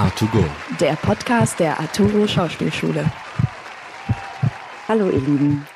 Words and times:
A2Go. 0.00 0.42
Der 0.80 0.94
Podcast 0.94 1.60
der 1.60 1.78
Arturo 1.78 2.26
Schauspielschule. 2.26 3.04
Hallo 4.88 5.10
ihr 5.10 5.20
Lieben. 5.20 5.66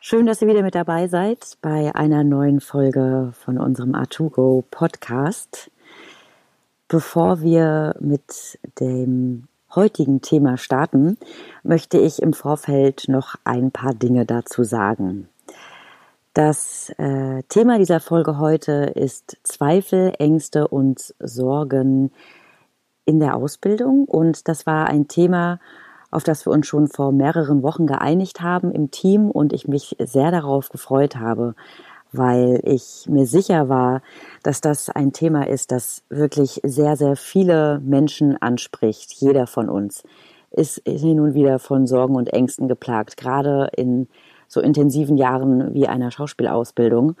Schön, 0.00 0.26
dass 0.26 0.42
ihr 0.42 0.48
wieder 0.48 0.62
mit 0.62 0.74
dabei 0.74 1.06
seid 1.06 1.56
bei 1.62 1.94
einer 1.94 2.24
neuen 2.24 2.60
Folge 2.60 3.32
von 3.44 3.58
unserem 3.58 3.94
A2Go 3.94 4.64
Podcast. 4.72 5.70
Bevor 6.88 7.40
wir 7.40 7.94
mit 8.00 8.58
dem 8.80 9.46
heutigen 9.72 10.20
Thema 10.20 10.56
starten, 10.56 11.16
möchte 11.62 11.98
ich 11.98 12.20
im 12.20 12.32
Vorfeld 12.32 13.04
noch 13.06 13.36
ein 13.44 13.70
paar 13.70 13.94
Dinge 13.94 14.26
dazu 14.26 14.64
sagen. 14.64 15.28
Das 16.34 16.92
äh, 16.98 17.44
Thema 17.48 17.78
dieser 17.78 18.00
Folge 18.00 18.38
heute 18.38 18.92
ist 18.96 19.36
Zweifel, 19.44 20.12
Ängste 20.18 20.66
und 20.66 21.14
Sorgen 21.20 22.10
in 23.08 23.20
der 23.20 23.34
Ausbildung 23.34 24.04
und 24.04 24.48
das 24.48 24.66
war 24.66 24.86
ein 24.86 25.08
Thema, 25.08 25.60
auf 26.10 26.24
das 26.24 26.44
wir 26.44 26.52
uns 26.52 26.66
schon 26.66 26.88
vor 26.88 27.10
mehreren 27.10 27.62
Wochen 27.62 27.86
geeinigt 27.86 28.42
haben 28.42 28.70
im 28.70 28.90
Team 28.90 29.30
und 29.30 29.54
ich 29.54 29.66
mich 29.66 29.96
sehr 29.98 30.30
darauf 30.30 30.68
gefreut 30.68 31.16
habe, 31.16 31.54
weil 32.12 32.60
ich 32.64 33.06
mir 33.08 33.24
sicher 33.24 33.70
war, 33.70 34.02
dass 34.42 34.60
das 34.60 34.90
ein 34.90 35.14
Thema 35.14 35.48
ist, 35.48 35.72
das 35.72 36.02
wirklich 36.10 36.60
sehr, 36.64 36.96
sehr 36.96 37.16
viele 37.16 37.80
Menschen 37.80 38.36
anspricht. 38.42 39.12
Jeder 39.14 39.46
von 39.46 39.70
uns 39.70 40.02
ist 40.50 40.82
hin 40.86 41.18
und 41.18 41.32
wieder 41.32 41.58
von 41.58 41.86
Sorgen 41.86 42.14
und 42.14 42.30
Ängsten 42.30 42.68
geplagt, 42.68 43.16
gerade 43.16 43.70
in 43.74 44.06
so 44.48 44.60
intensiven 44.60 45.16
Jahren 45.16 45.72
wie 45.72 45.88
einer 45.88 46.10
Schauspielausbildung. 46.10 47.16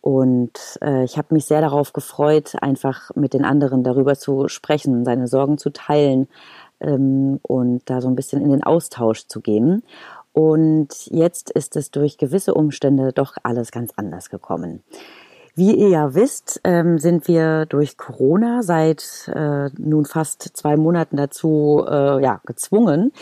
Und 0.00 0.78
äh, 0.82 1.04
ich 1.04 1.18
habe 1.18 1.34
mich 1.34 1.44
sehr 1.44 1.60
darauf 1.60 1.92
gefreut, 1.92 2.54
einfach 2.60 3.14
mit 3.14 3.34
den 3.34 3.44
anderen 3.44 3.84
darüber 3.84 4.14
zu 4.14 4.48
sprechen, 4.48 5.04
seine 5.04 5.28
Sorgen 5.28 5.58
zu 5.58 5.70
teilen 5.70 6.28
ähm, 6.80 7.38
und 7.42 7.82
da 7.90 8.00
so 8.00 8.08
ein 8.08 8.16
bisschen 8.16 8.40
in 8.42 8.50
den 8.50 8.62
Austausch 8.62 9.26
zu 9.26 9.40
gehen. 9.40 9.82
Und 10.32 11.06
jetzt 11.06 11.50
ist 11.50 11.76
es 11.76 11.90
durch 11.90 12.16
gewisse 12.16 12.54
Umstände 12.54 13.12
doch 13.12 13.34
alles 13.42 13.72
ganz 13.72 13.92
anders 13.96 14.30
gekommen. 14.30 14.82
Wie 15.54 15.74
ihr 15.74 15.88
ja 15.88 16.14
wisst, 16.14 16.60
ähm, 16.64 16.98
sind 16.98 17.26
wir 17.26 17.66
durch 17.66 17.96
Corona 17.96 18.62
seit 18.62 19.30
äh, 19.34 19.68
nun 19.76 20.04
fast 20.04 20.56
zwei 20.56 20.76
Monaten 20.76 21.16
dazu 21.16 21.84
äh, 21.86 22.22
ja, 22.22 22.40
gezwungen, 22.46 23.12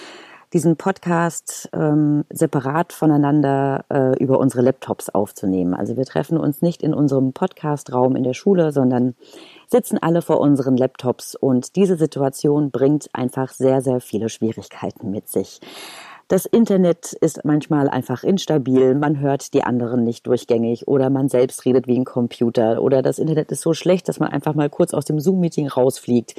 diesen 0.52 0.76
Podcast 0.76 1.68
ähm, 1.72 2.24
separat 2.30 2.92
voneinander 2.92 3.84
äh, 3.90 4.22
über 4.22 4.38
unsere 4.38 4.62
Laptops 4.62 5.10
aufzunehmen. 5.10 5.74
Also 5.74 5.96
wir 5.96 6.04
treffen 6.04 6.38
uns 6.38 6.62
nicht 6.62 6.82
in 6.82 6.94
unserem 6.94 7.32
Podcastraum 7.32 8.16
in 8.16 8.22
der 8.22 8.34
Schule, 8.34 8.72
sondern 8.72 9.14
sitzen 9.66 9.98
alle 9.98 10.22
vor 10.22 10.40
unseren 10.40 10.76
Laptops 10.76 11.34
und 11.34 11.76
diese 11.76 11.96
Situation 11.96 12.70
bringt 12.70 13.08
einfach 13.12 13.52
sehr, 13.52 13.82
sehr 13.82 14.00
viele 14.00 14.28
Schwierigkeiten 14.28 15.10
mit 15.10 15.28
sich. 15.28 15.60
Das 16.28 16.44
Internet 16.44 17.14
ist 17.14 17.46
manchmal 17.46 17.88
einfach 17.88 18.22
instabil, 18.22 18.94
man 18.94 19.18
hört 19.18 19.54
die 19.54 19.64
anderen 19.64 20.04
nicht 20.04 20.26
durchgängig 20.26 20.86
oder 20.86 21.08
man 21.08 21.30
selbst 21.30 21.64
redet 21.64 21.86
wie 21.86 21.98
ein 21.98 22.04
Computer 22.04 22.82
oder 22.82 23.00
das 23.00 23.18
Internet 23.18 23.50
ist 23.50 23.62
so 23.62 23.72
schlecht, 23.72 24.10
dass 24.10 24.20
man 24.20 24.28
einfach 24.28 24.54
mal 24.54 24.68
kurz 24.68 24.92
aus 24.92 25.06
dem 25.06 25.20
Zoom-Meeting 25.20 25.68
rausfliegt. 25.68 26.34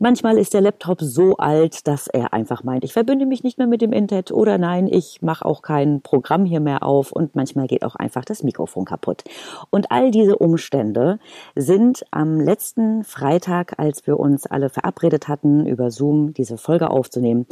Manchmal 0.00 0.38
ist 0.38 0.54
der 0.54 0.60
Laptop 0.60 1.00
so 1.00 1.36
alt, 1.38 1.88
dass 1.88 2.06
er 2.06 2.32
einfach 2.32 2.62
meint, 2.62 2.84
ich 2.84 2.92
verbinde 2.92 3.26
mich 3.26 3.42
nicht 3.42 3.58
mehr 3.58 3.66
mit 3.66 3.82
dem 3.82 3.92
Internet 3.92 4.30
oder 4.30 4.56
nein, 4.56 4.86
ich 4.86 5.22
mache 5.22 5.44
auch 5.44 5.60
kein 5.60 6.02
Programm 6.02 6.44
hier 6.44 6.60
mehr 6.60 6.84
auf 6.84 7.10
und 7.10 7.34
manchmal 7.34 7.66
geht 7.66 7.84
auch 7.84 7.96
einfach 7.96 8.24
das 8.24 8.44
Mikrofon 8.44 8.84
kaputt. 8.84 9.24
Und 9.70 9.90
all 9.90 10.12
diese 10.12 10.36
Umstände 10.36 11.18
sind 11.56 12.04
am 12.12 12.40
letzten 12.40 13.02
Freitag, 13.02 13.78
als 13.78 14.06
wir 14.06 14.20
uns 14.20 14.46
alle 14.46 14.68
verabredet 14.68 15.26
hatten, 15.26 15.66
über 15.66 15.90
Zoom 15.90 16.32
diese 16.32 16.58
Folge 16.58 16.90
aufzunehmen, 16.90 17.46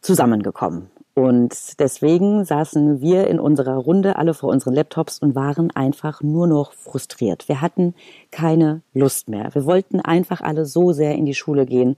zusammengekommen. 0.00 0.90
Und 1.14 1.78
deswegen 1.78 2.44
saßen 2.44 3.00
wir 3.00 3.28
in 3.28 3.38
unserer 3.38 3.76
Runde 3.76 4.16
alle 4.16 4.34
vor 4.34 4.50
unseren 4.50 4.74
Laptops 4.74 5.20
und 5.20 5.36
waren 5.36 5.70
einfach 5.70 6.22
nur 6.22 6.48
noch 6.48 6.72
frustriert. 6.72 7.48
Wir 7.48 7.60
hatten 7.60 7.94
keine 8.32 8.82
Lust 8.94 9.28
mehr. 9.28 9.54
Wir 9.54 9.64
wollten 9.64 10.00
einfach 10.00 10.40
alle 10.40 10.66
so 10.66 10.92
sehr 10.92 11.14
in 11.14 11.24
die 11.24 11.34
Schule 11.34 11.66
gehen 11.66 11.96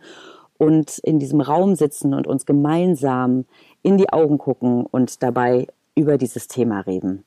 und 0.58 0.98
in 0.98 1.18
diesem 1.18 1.40
Raum 1.40 1.76
sitzen 1.76 2.12
und 2.12 2.26
uns 2.26 2.44
gemeinsam 2.44 3.46
in 3.82 3.96
die 3.96 4.12
Augen 4.12 4.36
gucken 4.36 4.84
und 4.84 5.22
dabei 5.22 5.66
über 5.94 6.18
dieses 6.18 6.46
Thema 6.46 6.80
reden. 6.80 7.24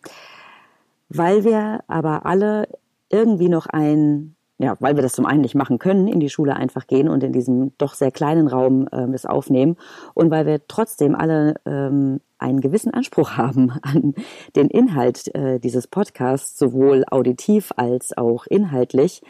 Weil 1.09 1.43
wir 1.43 1.79
aber 1.87 2.27
alle 2.27 2.67
irgendwie 3.09 3.49
noch 3.49 3.65
ein 3.65 4.35
ja, 4.59 4.75
weil 4.81 4.95
wir 4.95 5.01
das 5.01 5.13
zum 5.13 5.25
einen 5.25 5.41
nicht 5.41 5.55
machen 5.55 5.79
können, 5.79 6.07
in 6.07 6.19
die 6.19 6.29
Schule 6.29 6.55
einfach 6.55 6.85
gehen 6.85 7.07
und 7.07 7.23
in 7.23 7.31
diesem 7.31 7.71
doch 7.77 7.93
sehr 7.93 8.11
kleinen 8.11 8.47
Raum 8.47 8.87
äh, 8.91 9.07
das 9.09 9.25
aufnehmen 9.25 9.77
und 10.13 10.29
weil 10.31 10.45
wir 10.45 10.67
trotzdem 10.67 11.15
alle 11.15 11.55
ähm, 11.65 12.19
einen 12.37 12.59
gewissen 12.59 12.93
Anspruch 12.93 13.31
haben 13.37 13.71
an 13.81 14.13
den 14.57 14.67
Inhalt 14.67 15.33
äh, 15.33 15.59
dieses 15.59 15.87
Podcasts, 15.87 16.59
sowohl 16.59 17.05
auditiv 17.09 17.71
als 17.77 18.15
auch 18.17 18.45
inhaltlich, 18.47 19.21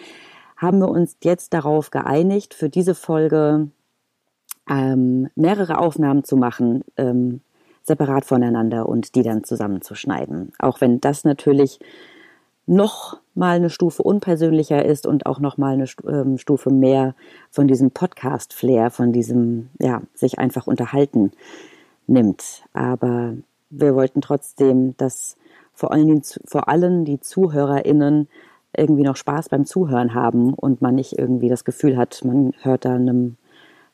haben 0.58 0.80
wir 0.80 0.90
uns 0.90 1.16
jetzt 1.24 1.54
darauf 1.54 1.92
geeinigt, 1.92 2.56
für 2.56 2.70
diese 2.70 2.96
Folge 2.96 3.70
ähm, 4.68 5.30
mehrere 5.36 5.78
Aufnahmen 5.78 6.24
zu 6.24 6.38
machen, 6.38 6.84
ähm, 6.98 7.42
separat 7.84 8.26
voneinander 8.26 8.90
und 8.90 9.16
die 9.16 9.24
dann 9.24 9.44
zusammenzuschneiden. 9.44 10.54
Auch 10.60 10.82
wenn 10.82 11.00
das 11.00 11.24
natürlich 11.24 11.80
noch 12.66 13.20
mal 13.40 13.56
eine 13.56 13.70
Stufe 13.70 14.04
unpersönlicher 14.04 14.86
ist 14.86 15.08
und 15.08 15.26
auch 15.26 15.40
noch 15.40 15.58
mal 15.58 15.74
eine 15.74 15.86
ähm, 16.08 16.38
Stufe 16.38 16.70
mehr 16.70 17.16
von 17.50 17.68
diesem 17.68 17.90
Podcast-Flair, 17.90 18.92
von 18.92 19.14
diesem, 19.14 19.70
ja, 19.80 20.02
sich 20.14 20.38
einfach 20.38 20.68
unterhalten 20.68 21.32
nimmt. 22.06 22.64
Aber 22.74 23.34
wir 23.70 23.96
wollten 23.96 24.22
trotzdem, 24.22 24.96
dass 24.98 25.38
vor 25.74 25.92
allen, 25.92 26.22
vor 26.46 26.68
allem 26.68 27.06
die 27.06 27.20
ZuhörerInnen 27.20 28.28
irgendwie 28.76 29.04
noch 29.04 29.16
Spaß 29.16 29.50
beim 29.50 29.66
Zuhören 29.66 30.14
haben 30.14 30.54
und 30.54 30.82
man 30.82 30.96
nicht 30.96 31.18
irgendwie 31.18 31.50
das 31.50 31.64
Gefühl 31.64 31.98
hat, 31.98 32.24
man 32.26 32.54
hört 32.62 32.86
da 32.86 32.94
einem, 32.94 33.38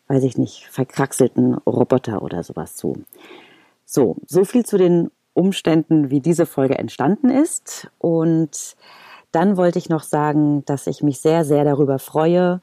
weiß 0.08 0.24
ich 0.24 0.38
nicht, 0.38 0.66
verkraxelten 0.66 1.54
Roboter 1.54 2.24
oder 2.24 2.44
sowas 2.44 2.76
zu. 2.76 3.04
So, 3.86 4.18
so 4.26 4.44
viel 4.44 4.66
zu 4.66 4.78
den 4.78 5.12
Umständen, 5.34 6.10
wie 6.10 6.20
diese 6.20 6.48
Folge 6.48 6.78
entstanden 6.80 7.30
ist. 7.30 7.92
Und 8.00 8.76
dann 9.36 9.58
wollte 9.58 9.80
ich 9.80 9.90
noch 9.90 10.04
sagen, 10.04 10.64
dass 10.66 10.88
ich 10.88 11.04
mich 11.04 11.20
sehr, 11.20 11.44
sehr 11.44 11.66
darüber 11.66 12.00
freue, 12.00 12.62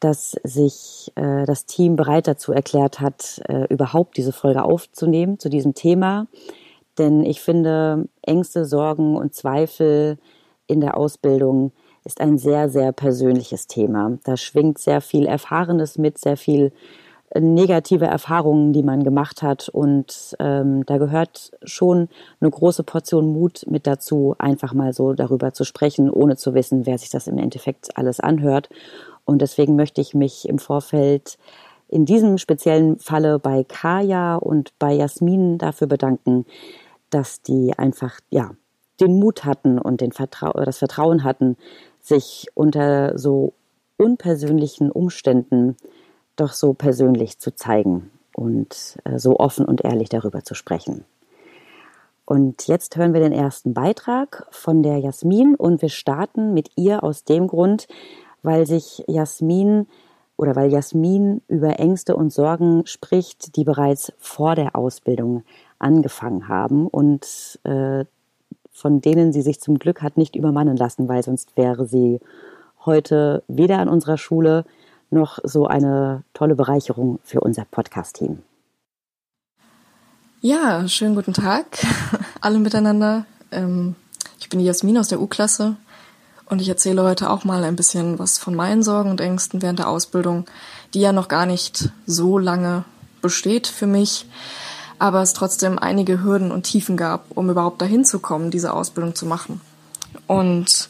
dass 0.00 0.32
sich 0.42 1.12
äh, 1.14 1.44
das 1.44 1.66
Team 1.66 1.96
bereit 1.96 2.26
dazu 2.26 2.52
erklärt 2.52 3.00
hat, 3.00 3.42
äh, 3.48 3.66
überhaupt 3.68 4.16
diese 4.16 4.32
Folge 4.32 4.62
aufzunehmen 4.62 5.38
zu 5.38 5.48
diesem 5.48 5.74
Thema. 5.74 6.26
Denn 6.98 7.22
ich 7.24 7.40
finde, 7.40 8.08
Ängste, 8.22 8.64
Sorgen 8.64 9.16
und 9.16 9.34
Zweifel 9.34 10.18
in 10.66 10.80
der 10.80 10.96
Ausbildung 10.96 11.72
ist 12.04 12.20
ein 12.20 12.38
sehr, 12.38 12.70
sehr 12.70 12.92
persönliches 12.92 13.66
Thema. 13.66 14.18
Da 14.24 14.36
schwingt 14.36 14.78
sehr 14.78 15.00
viel 15.00 15.26
Erfahrenes 15.26 15.98
mit, 15.98 16.18
sehr 16.18 16.36
viel 16.36 16.72
negative 17.34 18.06
Erfahrungen, 18.06 18.72
die 18.72 18.82
man 18.82 19.02
gemacht 19.02 19.42
hat. 19.42 19.68
Und 19.68 20.36
ähm, 20.38 20.84
da 20.86 20.98
gehört 20.98 21.52
schon 21.64 22.08
eine 22.40 22.50
große 22.50 22.82
Portion 22.82 23.32
Mut 23.32 23.64
mit 23.68 23.86
dazu, 23.86 24.34
einfach 24.38 24.72
mal 24.74 24.92
so 24.92 25.12
darüber 25.12 25.52
zu 25.52 25.64
sprechen, 25.64 26.10
ohne 26.10 26.36
zu 26.36 26.54
wissen, 26.54 26.86
wer 26.86 26.98
sich 26.98 27.10
das 27.10 27.26
im 27.26 27.38
Endeffekt 27.38 27.96
alles 27.96 28.20
anhört. 28.20 28.68
Und 29.24 29.42
deswegen 29.42 29.76
möchte 29.76 30.00
ich 30.00 30.14
mich 30.14 30.48
im 30.48 30.58
Vorfeld 30.58 31.36
in 31.88 32.04
diesem 32.04 32.38
speziellen 32.38 32.98
Falle 32.98 33.38
bei 33.38 33.64
Kaya 33.64 34.36
und 34.36 34.72
bei 34.78 34.92
Jasmin 34.92 35.58
dafür 35.58 35.86
bedanken, 35.86 36.46
dass 37.10 37.42
die 37.42 37.72
einfach, 37.76 38.20
ja, 38.30 38.52
den 39.00 39.18
Mut 39.18 39.44
hatten 39.44 39.78
und 39.78 40.00
den 40.00 40.12
Vertrau 40.12 40.52
das 40.52 40.78
Vertrauen 40.78 41.22
hatten, 41.22 41.56
sich 42.00 42.46
unter 42.54 43.18
so 43.18 43.52
unpersönlichen 43.98 44.90
Umständen 44.90 45.76
doch 46.36 46.52
so 46.52 46.74
persönlich 46.74 47.38
zu 47.38 47.54
zeigen 47.54 48.10
und 48.34 48.98
äh, 49.04 49.18
so 49.18 49.38
offen 49.38 49.64
und 49.64 49.82
ehrlich 49.82 50.08
darüber 50.08 50.44
zu 50.44 50.54
sprechen. 50.54 51.04
Und 52.24 52.66
jetzt 52.66 52.96
hören 52.96 53.14
wir 53.14 53.20
den 53.20 53.32
ersten 53.32 53.72
Beitrag 53.72 54.46
von 54.50 54.82
der 54.82 54.98
Jasmin 54.98 55.54
und 55.54 55.80
wir 55.80 55.88
starten 55.88 56.54
mit 56.54 56.70
ihr 56.76 57.04
aus 57.04 57.24
dem 57.24 57.46
Grund, 57.46 57.86
weil 58.42 58.66
sich 58.66 59.04
Jasmin 59.06 59.86
oder 60.36 60.56
weil 60.56 60.70
Jasmin 60.70 61.40
über 61.48 61.78
Ängste 61.78 62.16
und 62.16 62.32
Sorgen 62.32 62.84
spricht, 62.84 63.56
die 63.56 63.64
bereits 63.64 64.12
vor 64.18 64.54
der 64.54 64.76
Ausbildung 64.76 65.44
angefangen 65.78 66.48
haben 66.48 66.88
und 66.88 67.60
äh, 67.64 68.04
von 68.72 69.00
denen 69.00 69.32
sie 69.32 69.42
sich 69.42 69.60
zum 69.60 69.78
Glück 69.78 70.02
hat 70.02 70.16
nicht 70.18 70.36
übermannen 70.36 70.76
lassen, 70.76 71.08
weil 71.08 71.22
sonst 71.22 71.56
wäre 71.56 71.86
sie 71.86 72.20
heute 72.84 73.42
weder 73.48 73.78
an 73.78 73.88
unserer 73.88 74.18
Schule 74.18 74.64
noch 75.10 75.38
so 75.44 75.66
eine 75.66 76.22
tolle 76.34 76.54
Bereicherung 76.54 77.18
für 77.22 77.40
unser 77.40 77.64
Podcast-Team. 77.64 78.42
Ja, 80.40 80.86
schönen 80.86 81.14
guten 81.14 81.32
Tag 81.32 81.66
alle 82.40 82.58
miteinander. 82.58 83.26
Ähm, 83.50 83.94
ich 84.38 84.48
bin 84.48 84.60
Jasmin 84.60 84.98
aus 84.98 85.08
der 85.08 85.20
U-Klasse 85.20 85.76
und 86.48 86.60
ich 86.60 86.68
erzähle 86.68 87.02
heute 87.02 87.30
auch 87.30 87.44
mal 87.44 87.64
ein 87.64 87.76
bisschen 87.76 88.18
was 88.18 88.38
von 88.38 88.54
meinen 88.54 88.82
Sorgen 88.82 89.10
und 89.10 89.20
Ängsten 89.20 89.62
während 89.62 89.78
der 89.78 89.88
Ausbildung, 89.88 90.46
die 90.94 91.00
ja 91.00 91.12
noch 91.12 91.28
gar 91.28 91.46
nicht 91.46 91.90
so 92.06 92.38
lange 92.38 92.84
besteht 93.22 93.66
für 93.66 93.86
mich, 93.86 94.26
aber 94.98 95.22
es 95.22 95.32
trotzdem 95.32 95.78
einige 95.78 96.22
Hürden 96.22 96.52
und 96.52 96.62
Tiefen 96.62 96.96
gab, 96.96 97.36
um 97.36 97.50
überhaupt 97.50 97.82
dahin 97.82 98.04
zu 98.04 98.20
kommen, 98.20 98.50
diese 98.50 98.72
Ausbildung 98.72 99.14
zu 99.14 99.26
machen. 99.26 99.60
Und 100.26 100.88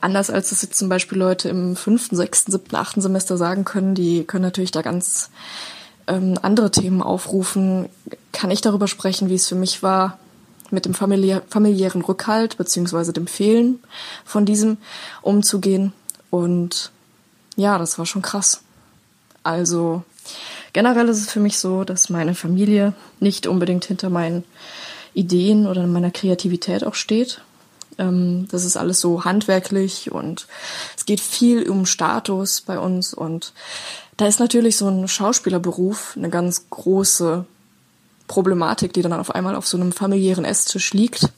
anders 0.00 0.30
als 0.30 0.52
es 0.52 0.62
jetzt 0.62 0.78
zum 0.78 0.88
Beispiel 0.88 1.18
Leute 1.18 1.48
im 1.48 1.76
fünften, 1.76 2.16
sechsten, 2.16 2.52
siebten, 2.52 2.76
achten 2.76 3.00
Semester 3.00 3.36
sagen 3.36 3.64
können, 3.64 3.94
die 3.94 4.24
können 4.24 4.42
natürlich 4.42 4.70
da 4.70 4.82
ganz 4.82 5.30
ähm, 6.06 6.38
andere 6.42 6.70
Themen 6.70 7.02
aufrufen, 7.02 7.88
kann 8.32 8.50
ich 8.50 8.60
darüber 8.60 8.88
sprechen, 8.88 9.28
wie 9.28 9.34
es 9.34 9.48
für 9.48 9.54
mich 9.54 9.82
war, 9.82 10.18
mit 10.70 10.86
dem 10.86 10.94
familiär, 10.94 11.42
familiären 11.48 12.02
Rückhalt 12.02 12.56
beziehungsweise 12.56 13.12
dem 13.12 13.26
Fehlen 13.26 13.78
von 14.24 14.46
diesem 14.46 14.78
umzugehen. 15.20 15.92
Und 16.30 16.90
ja, 17.56 17.78
das 17.78 17.98
war 17.98 18.06
schon 18.06 18.22
krass. 18.22 18.62
Also 19.42 20.02
generell 20.72 21.08
ist 21.08 21.18
es 21.18 21.30
für 21.30 21.40
mich 21.40 21.58
so, 21.58 21.84
dass 21.84 22.10
meine 22.10 22.34
Familie 22.34 22.94
nicht 23.20 23.46
unbedingt 23.46 23.84
hinter 23.84 24.08
meinen 24.08 24.44
Ideen 25.14 25.66
oder 25.66 25.86
meiner 25.86 26.10
Kreativität 26.10 26.84
auch 26.84 26.94
steht. 26.94 27.42
Ähm, 28.02 28.48
das 28.50 28.64
ist 28.64 28.76
alles 28.76 29.00
so 29.00 29.24
handwerklich 29.24 30.10
und 30.10 30.46
es 30.96 31.06
geht 31.06 31.20
viel 31.20 31.68
um 31.68 31.86
Status 31.86 32.60
bei 32.60 32.78
uns 32.78 33.14
und 33.14 33.52
da 34.16 34.26
ist 34.26 34.40
natürlich 34.40 34.76
so 34.76 34.88
ein 34.88 35.08
Schauspielerberuf 35.08 36.14
eine 36.16 36.28
ganz 36.28 36.66
große 36.68 37.44
Problematik, 38.28 38.92
die 38.92 39.02
dann 39.02 39.12
auf 39.12 39.34
einmal 39.34 39.54
auf 39.54 39.66
so 39.66 39.76
einem 39.76 39.92
familiären 39.92 40.44
Esstisch 40.44 40.92
liegt. 40.92 41.28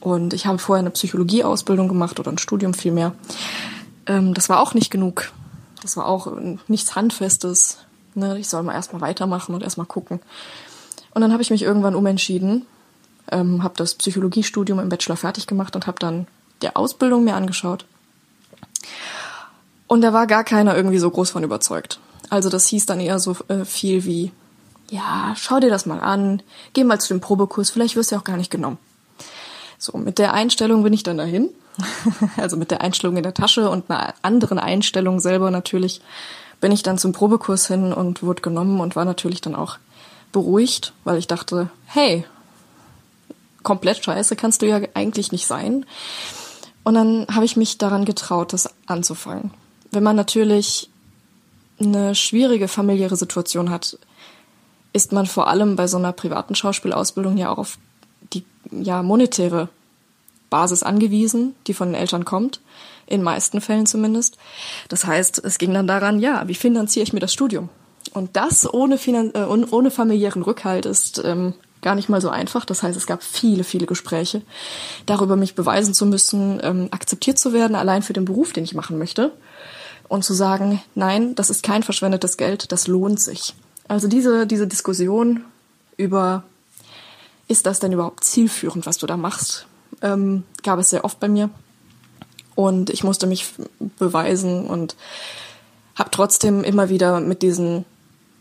Und 0.00 0.34
ich 0.34 0.46
habe 0.46 0.58
vorher 0.58 0.80
eine 0.80 0.90
Psychologieausbildung 0.90 1.88
gemacht 1.88 2.18
oder 2.18 2.32
ein 2.32 2.38
Studium 2.38 2.74
vielmehr. 2.74 3.12
Ähm, 4.06 4.34
das 4.34 4.48
war 4.48 4.60
auch 4.60 4.74
nicht 4.74 4.90
genug. 4.90 5.32
Das 5.80 5.96
war 5.96 6.06
auch 6.06 6.32
nichts 6.66 6.96
Handfestes. 6.96 7.78
Ne? 8.14 8.38
Ich 8.38 8.48
soll 8.48 8.62
mal 8.62 8.74
erstmal 8.74 9.00
weitermachen 9.00 9.54
und 9.54 9.62
erstmal 9.62 9.86
gucken. 9.86 10.20
Und 11.14 11.20
dann 11.20 11.32
habe 11.32 11.42
ich 11.42 11.50
mich 11.50 11.62
irgendwann 11.62 11.94
umentschieden, 11.94 12.66
ähm, 13.30 13.62
habe 13.62 13.74
das 13.76 13.94
Psychologiestudium 13.94 14.78
im 14.78 14.88
Bachelor 14.88 15.16
fertig 15.16 15.46
gemacht 15.46 15.76
und 15.76 15.86
habe 15.86 15.98
dann 15.98 16.26
die 16.62 16.74
Ausbildung 16.74 17.24
mir 17.24 17.34
angeschaut. 17.34 17.84
Und 19.86 20.00
da 20.00 20.12
war 20.12 20.26
gar 20.26 20.44
keiner 20.44 20.76
irgendwie 20.76 20.98
so 20.98 21.10
groß 21.10 21.30
von 21.30 21.44
überzeugt. 21.44 22.00
Also 22.30 22.48
das 22.48 22.66
hieß 22.68 22.86
dann 22.86 23.00
eher 23.00 23.18
so 23.18 23.36
äh, 23.48 23.64
viel 23.64 24.04
wie, 24.04 24.32
ja, 24.90 25.34
schau 25.36 25.60
dir 25.60 25.68
das 25.68 25.86
mal 25.86 26.00
an, 26.00 26.42
geh 26.72 26.84
mal 26.84 27.00
zu 27.00 27.12
dem 27.12 27.20
Probekurs, 27.20 27.70
vielleicht 27.70 27.96
wirst 27.96 28.10
du 28.10 28.14
ja 28.14 28.20
auch 28.20 28.24
gar 28.24 28.36
nicht 28.36 28.50
genommen. 28.50 28.78
So, 29.78 29.98
mit 29.98 30.18
der 30.18 30.32
Einstellung 30.32 30.82
bin 30.82 30.92
ich 30.92 31.02
dann 31.02 31.18
dahin. 31.18 31.50
also 32.36 32.56
mit 32.56 32.70
der 32.70 32.82
Einstellung 32.82 33.16
in 33.16 33.22
der 33.22 33.34
Tasche 33.34 33.68
und 33.68 33.90
einer 33.90 34.14
anderen 34.22 34.58
Einstellung 34.58 35.20
selber 35.20 35.50
natürlich 35.50 36.00
bin 36.60 36.70
ich 36.70 36.82
dann 36.82 36.96
zum 36.96 37.12
Probekurs 37.12 37.66
hin 37.66 37.92
und 37.92 38.22
wurde 38.22 38.40
genommen 38.40 38.80
und 38.80 38.94
war 38.94 39.04
natürlich 39.04 39.40
dann 39.40 39.54
auch 39.54 39.78
beruhigt, 40.30 40.92
weil 41.04 41.18
ich 41.18 41.26
dachte, 41.26 41.70
hey, 41.86 42.24
komplett 43.62 44.04
scheiße 44.04 44.36
kannst 44.36 44.62
du 44.62 44.66
ja 44.66 44.80
eigentlich 44.94 45.32
nicht 45.32 45.46
sein. 45.46 45.86
Und 46.84 46.94
dann 46.94 47.26
habe 47.30 47.44
ich 47.44 47.56
mich 47.56 47.78
daran 47.78 48.04
getraut, 48.04 48.52
das 48.52 48.68
anzufangen. 48.86 49.52
Wenn 49.90 50.02
man 50.02 50.16
natürlich 50.16 50.90
eine 51.80 52.14
schwierige 52.14 52.68
familiäre 52.68 53.16
Situation 53.16 53.70
hat, 53.70 53.98
ist 54.92 55.12
man 55.12 55.26
vor 55.26 55.48
allem 55.48 55.76
bei 55.76 55.86
so 55.86 55.96
einer 55.96 56.12
privaten 56.12 56.54
Schauspielausbildung 56.54 57.36
ja 57.36 57.50
auch 57.50 57.58
auf 57.58 57.78
die 58.32 58.44
ja 58.70 59.02
monetäre 59.02 59.68
Basis 60.50 60.82
angewiesen, 60.82 61.54
die 61.66 61.74
von 61.74 61.88
den 61.88 61.94
Eltern 61.94 62.24
kommt, 62.24 62.60
in 63.06 63.22
meisten 63.22 63.60
Fällen 63.60 63.86
zumindest. 63.86 64.36
Das 64.88 65.06
heißt, 65.06 65.42
es 65.44 65.58
ging 65.58 65.72
dann 65.72 65.86
daran, 65.86 66.20
ja, 66.20 66.46
wie 66.46 66.54
finanziere 66.54 67.04
ich 67.04 67.12
mir 67.12 67.20
das 67.20 67.32
Studium? 67.32 67.70
Und 68.12 68.36
das 68.36 68.72
ohne, 68.72 68.98
Finan 68.98 69.32
äh, 69.34 69.44
ohne 69.44 69.90
familiären 69.90 70.42
Rückhalt 70.42 70.84
ist 70.84 71.22
ähm, 71.24 71.54
gar 71.82 71.94
nicht 71.94 72.08
mal 72.08 72.20
so 72.20 72.30
einfach. 72.30 72.64
Das 72.64 72.82
heißt, 72.82 72.96
es 72.96 73.06
gab 73.06 73.22
viele, 73.22 73.64
viele 73.64 73.86
Gespräche 73.86 74.42
darüber, 75.04 75.36
mich 75.36 75.54
beweisen 75.54 75.92
zu 75.92 76.06
müssen, 76.06 76.60
ähm, 76.62 76.88
akzeptiert 76.90 77.38
zu 77.38 77.52
werden, 77.52 77.76
allein 77.76 78.02
für 78.02 78.12
den 78.12 78.24
Beruf, 78.24 78.52
den 78.52 78.64
ich 78.64 78.74
machen 78.74 78.98
möchte. 78.98 79.32
Und 80.08 80.24
zu 80.24 80.32
sagen, 80.34 80.82
nein, 80.94 81.34
das 81.34 81.50
ist 81.50 81.62
kein 81.62 81.82
verschwendetes 81.82 82.36
Geld, 82.36 82.72
das 82.72 82.86
lohnt 82.86 83.20
sich. 83.20 83.54
Also 83.88 84.08
diese, 84.08 84.46
diese 84.46 84.66
Diskussion 84.66 85.44
über, 85.96 86.44
ist 87.48 87.66
das 87.66 87.80
denn 87.80 87.92
überhaupt 87.92 88.24
zielführend, 88.24 88.86
was 88.86 88.98
du 88.98 89.06
da 89.06 89.16
machst, 89.16 89.66
ähm, 90.00 90.44
gab 90.62 90.78
es 90.78 90.90
sehr 90.90 91.04
oft 91.04 91.18
bei 91.18 91.28
mir. 91.28 91.50
Und 92.54 92.90
ich 92.90 93.02
musste 93.02 93.26
mich 93.26 93.46
beweisen 93.98 94.66
und 94.66 94.96
habe 95.94 96.10
trotzdem 96.10 96.62
immer 96.64 96.88
wieder 96.88 97.20
mit 97.20 97.42
diesen 97.42 97.84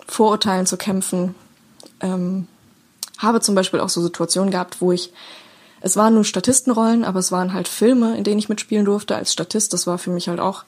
Vorurteilen 0.07 0.65
zu 0.65 0.77
kämpfen. 0.77 1.35
Ähm, 2.01 2.47
habe 3.21 3.41
zum 3.41 3.55
Beispiel 3.55 3.79
auch 3.79 3.89
so 3.89 4.01
Situationen 4.01 4.51
gehabt, 4.51 4.81
wo 4.81 4.91
ich, 4.91 5.11
es 5.81 5.95
waren 5.97 6.13
nur 6.13 6.25
Statistenrollen, 6.25 7.03
aber 7.03 7.19
es 7.19 7.31
waren 7.31 7.53
halt 7.53 7.67
Filme, 7.67 8.17
in 8.17 8.23
denen 8.23 8.39
ich 8.39 8.49
mitspielen 8.49 8.85
durfte 8.85 9.15
als 9.15 9.33
Statist. 9.33 9.73
Das 9.73 9.87
war 9.87 9.97
für 9.97 10.11
mich 10.11 10.27
halt 10.29 10.39
auch 10.39 10.63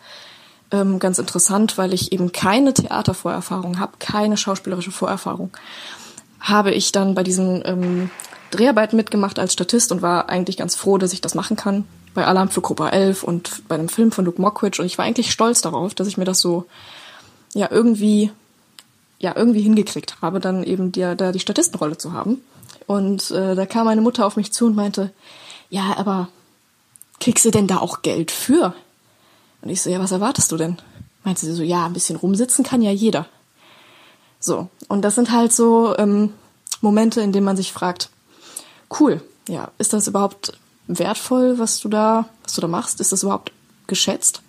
ähm, 0.71 0.99
ganz 0.99 1.19
interessant, 1.19 1.77
weil 1.77 1.93
ich 1.93 2.11
eben 2.11 2.31
keine 2.31 2.73
Theatervorerfahrung 2.73 3.79
habe, 3.79 3.93
keine 3.99 4.37
schauspielerische 4.37 4.91
Vorerfahrung. 4.91 5.51
Habe 6.39 6.71
ich 6.71 6.91
dann 6.91 7.15
bei 7.15 7.23
diesen 7.23 7.61
ähm, 7.65 8.09
Dreharbeiten 8.51 8.97
mitgemacht 8.97 9.39
als 9.39 9.53
Statist 9.53 9.91
und 9.91 10.01
war 10.01 10.29
eigentlich 10.29 10.57
ganz 10.57 10.75
froh, 10.75 10.97
dass 10.97 11.13
ich 11.13 11.21
das 11.21 11.35
machen 11.35 11.55
kann. 11.57 11.85
Bei 12.13 12.25
Alarm 12.25 12.49
für 12.49 12.61
Gruppe 12.61 12.91
11 12.91 13.23
und 13.23 13.67
bei 13.67 13.75
einem 13.75 13.89
Film 13.89 14.11
von 14.11 14.25
Luke 14.25 14.41
Mockridge. 14.41 14.81
Und 14.81 14.85
ich 14.85 14.97
war 14.97 15.05
eigentlich 15.05 15.31
stolz 15.31 15.61
darauf, 15.61 15.95
dass 15.95 16.07
ich 16.07 16.17
mir 16.17 16.25
das 16.25 16.41
so, 16.41 16.65
ja, 17.53 17.69
irgendwie, 17.71 18.31
ja, 19.23 19.33
irgendwie 19.37 19.61
hingekriegt 19.61 20.21
habe, 20.21 20.41
dann 20.41 20.63
eben 20.65 20.91
die, 20.91 20.99
da 21.15 21.31
die 21.31 21.39
Statistenrolle 21.39 21.97
zu 21.97 22.11
haben. 22.11 22.41
Und 22.87 23.31
äh, 23.31 23.55
da 23.55 23.65
kam 23.65 23.85
meine 23.85 24.01
Mutter 24.01 24.25
auf 24.25 24.35
mich 24.35 24.51
zu 24.51 24.65
und 24.65 24.75
meinte, 24.75 25.13
ja, 25.69 25.95
aber 25.97 26.27
kriegst 27.21 27.45
du 27.45 27.49
denn 27.49 27.65
da 27.65 27.77
auch 27.77 28.01
Geld 28.01 28.31
für? 28.31 28.75
Und 29.61 29.69
ich 29.69 29.81
so, 29.81 29.89
ja, 29.89 29.99
was 30.01 30.11
erwartest 30.11 30.51
du 30.51 30.57
denn? 30.57 30.77
Meinte 31.23 31.45
sie 31.45 31.53
so, 31.53 31.63
ja, 31.63 31.85
ein 31.85 31.93
bisschen 31.93 32.17
rumsitzen 32.17 32.65
kann 32.65 32.81
ja 32.81 32.91
jeder. 32.91 33.25
So, 34.41 34.67
und 34.89 35.03
das 35.03 35.15
sind 35.15 35.31
halt 35.31 35.53
so 35.53 35.97
ähm, 35.97 36.33
Momente, 36.81 37.21
in 37.21 37.31
denen 37.31 37.45
man 37.45 37.55
sich 37.55 37.71
fragt, 37.71 38.09
cool, 38.99 39.21
ja, 39.47 39.71
ist 39.77 39.93
das 39.93 40.09
überhaupt 40.09 40.59
wertvoll, 40.87 41.59
was 41.59 41.79
du 41.79 41.87
da, 41.87 42.27
was 42.43 42.55
du 42.55 42.59
da 42.59 42.67
machst? 42.67 42.99
Ist 42.99 43.13
das 43.13 43.23
überhaupt 43.23 43.53
geschätzt? 43.87 44.41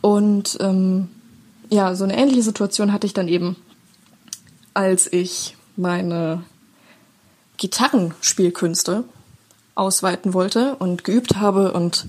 Und 0.00 0.56
ähm, 0.62 1.10
ja, 1.70 1.94
so 1.94 2.04
eine 2.04 2.16
ähnliche 2.16 2.42
Situation 2.42 2.92
hatte 2.92 3.06
ich 3.06 3.14
dann 3.14 3.28
eben, 3.28 3.56
als 4.74 5.10
ich 5.12 5.56
meine 5.76 6.42
Gitarrenspielkünste 7.56 9.04
ausweiten 9.74 10.34
wollte 10.34 10.76
und 10.76 11.04
geübt 11.04 11.36
habe 11.36 11.72
und 11.72 12.06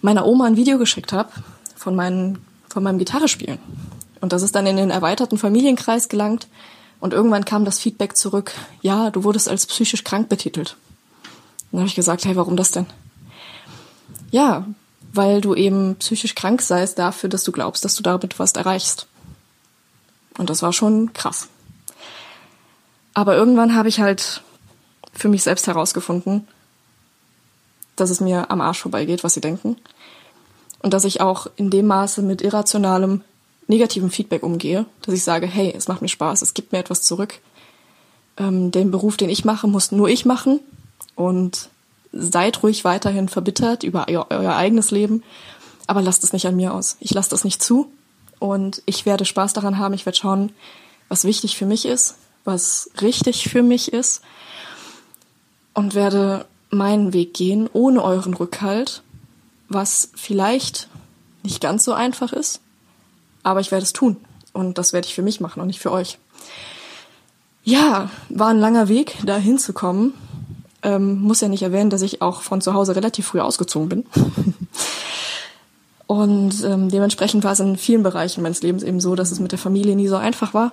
meiner 0.00 0.26
Oma 0.26 0.46
ein 0.46 0.56
Video 0.56 0.78
geschickt 0.78 1.12
habe 1.12 1.30
von, 1.74 1.94
meinen, 1.94 2.38
von 2.68 2.82
meinem 2.82 2.98
Gitarrespielen. 2.98 3.58
Und 4.20 4.32
das 4.32 4.42
ist 4.42 4.54
dann 4.54 4.66
in 4.66 4.76
den 4.76 4.90
erweiterten 4.90 5.38
Familienkreis 5.38 6.08
gelangt. 6.08 6.48
Und 7.00 7.12
irgendwann 7.12 7.44
kam 7.44 7.66
das 7.66 7.78
Feedback 7.78 8.16
zurück, 8.16 8.52
ja, 8.80 9.10
du 9.10 9.24
wurdest 9.24 9.48
als 9.48 9.66
psychisch 9.66 10.04
krank 10.04 10.30
betitelt. 10.30 10.76
dann 11.70 11.80
habe 11.80 11.88
ich 11.88 11.94
gesagt, 11.94 12.24
hey, 12.24 12.36
warum 12.36 12.56
das 12.56 12.70
denn? 12.70 12.86
Ja, 14.30 14.66
weil 15.14 15.40
du 15.40 15.54
eben 15.54 15.96
psychisch 15.96 16.34
krank 16.34 16.60
seist 16.60 16.98
dafür, 16.98 17.28
dass 17.28 17.44
du 17.44 17.52
glaubst, 17.52 17.84
dass 17.84 17.94
du 17.94 18.02
damit 18.02 18.38
was 18.38 18.52
erreichst. 18.52 19.06
Und 20.36 20.50
das 20.50 20.62
war 20.62 20.72
schon 20.72 21.12
krass. 21.12 21.48
Aber 23.14 23.36
irgendwann 23.36 23.76
habe 23.76 23.88
ich 23.88 24.00
halt 24.00 24.42
für 25.12 25.28
mich 25.28 25.44
selbst 25.44 25.68
herausgefunden, 25.68 26.48
dass 27.94 28.10
es 28.10 28.20
mir 28.20 28.50
am 28.50 28.60
Arsch 28.60 28.80
vorbeigeht, 28.80 29.22
was 29.22 29.34
sie 29.34 29.40
denken. 29.40 29.76
Und 30.80 30.92
dass 30.92 31.04
ich 31.04 31.20
auch 31.20 31.46
in 31.54 31.70
dem 31.70 31.86
Maße 31.86 32.20
mit 32.20 32.42
irrationalem, 32.42 33.22
negativen 33.68 34.10
Feedback 34.10 34.42
umgehe, 34.42 34.84
dass 35.02 35.14
ich 35.14 35.22
sage, 35.22 35.46
hey, 35.46 35.72
es 35.74 35.88
macht 35.88 36.02
mir 36.02 36.08
Spaß, 36.08 36.42
es 36.42 36.54
gibt 36.54 36.72
mir 36.72 36.78
etwas 36.80 37.02
zurück. 37.02 37.40
Ähm, 38.36 38.72
den 38.72 38.90
Beruf, 38.90 39.16
den 39.16 39.30
ich 39.30 39.44
mache, 39.44 39.68
muss 39.68 39.92
nur 39.92 40.08
ich 40.08 40.26
machen. 40.26 40.60
Und 41.14 41.70
seid 42.14 42.62
ruhig 42.62 42.84
weiterhin 42.84 43.28
verbittert 43.28 43.82
über 43.82 44.06
euer, 44.08 44.26
euer 44.30 44.54
eigenes 44.54 44.90
Leben, 44.90 45.22
aber 45.86 46.00
lasst 46.00 46.24
es 46.24 46.32
nicht 46.32 46.46
an 46.46 46.56
mir 46.56 46.72
aus. 46.72 46.96
Ich 47.00 47.12
lasse 47.12 47.30
das 47.30 47.44
nicht 47.44 47.62
zu 47.62 47.90
und 48.38 48.82
ich 48.86 49.04
werde 49.04 49.24
Spaß 49.24 49.52
daran 49.52 49.78
haben. 49.78 49.94
Ich 49.94 50.06
werde 50.06 50.18
schauen, 50.18 50.52
was 51.08 51.24
wichtig 51.24 51.56
für 51.56 51.66
mich 51.66 51.84
ist, 51.84 52.16
was 52.44 52.90
richtig 53.00 53.48
für 53.48 53.62
mich 53.62 53.92
ist 53.92 54.22
und 55.74 55.94
werde 55.94 56.46
meinen 56.70 57.12
Weg 57.12 57.34
gehen, 57.34 57.68
ohne 57.72 58.02
euren 58.02 58.34
Rückhalt, 58.34 59.02
was 59.68 60.10
vielleicht 60.14 60.88
nicht 61.42 61.60
ganz 61.60 61.84
so 61.84 61.92
einfach 61.92 62.32
ist, 62.32 62.60
aber 63.42 63.60
ich 63.60 63.70
werde 63.70 63.84
es 63.84 63.92
tun. 63.92 64.16
Und 64.52 64.78
das 64.78 64.92
werde 64.92 65.08
ich 65.08 65.14
für 65.14 65.22
mich 65.22 65.40
machen 65.40 65.60
und 65.60 65.66
nicht 65.66 65.80
für 65.80 65.90
euch. 65.90 66.18
Ja, 67.64 68.10
war 68.28 68.48
ein 68.48 68.60
langer 68.60 68.88
Weg, 68.88 69.16
da 69.24 69.36
hinzukommen. 69.36 70.14
Ähm, 70.84 71.20
muss 71.20 71.40
ja 71.40 71.48
nicht 71.48 71.62
erwähnen, 71.62 71.90
dass 71.90 72.02
ich 72.02 72.22
auch 72.22 72.42
von 72.42 72.60
zu 72.60 72.74
Hause 72.74 72.94
relativ 72.94 73.26
früh 73.26 73.40
ausgezogen 73.40 73.88
bin. 73.88 74.06
Und 76.06 76.62
ähm, 76.64 76.90
dementsprechend 76.90 77.42
war 77.44 77.52
es 77.52 77.60
in 77.60 77.76
vielen 77.76 78.02
Bereichen 78.02 78.42
meines 78.42 78.62
Lebens 78.62 78.82
eben 78.82 79.00
so, 79.00 79.14
dass 79.14 79.32
es 79.32 79.40
mit 79.40 79.52
der 79.52 79.58
Familie 79.58 79.96
nie 79.96 80.08
so 80.08 80.16
einfach 80.16 80.52
war. 80.52 80.72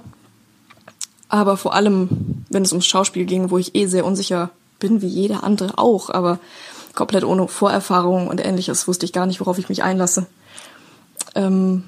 Aber 1.29 1.55
vor 1.55 1.73
allem, 1.73 2.43
wenn 2.49 2.63
es 2.63 2.73
ums 2.73 2.85
Schauspiel 2.85 3.25
ging, 3.25 3.49
wo 3.49 3.57
ich 3.57 3.73
eh 3.73 3.85
sehr 3.85 4.05
unsicher 4.05 4.49
bin, 4.79 5.01
wie 5.01 5.07
jeder 5.07 5.45
andere 5.45 5.77
auch, 5.77 6.09
aber 6.09 6.39
komplett 6.93 7.23
ohne 7.23 7.47
Vorerfahrung 7.47 8.27
und 8.27 8.45
ähnliches, 8.45 8.87
wusste 8.87 9.05
ich 9.05 9.13
gar 9.13 9.25
nicht, 9.25 9.39
worauf 9.39 9.57
ich 9.57 9.69
mich 9.69 9.81
einlasse, 9.81 10.25
ähm, 11.35 11.83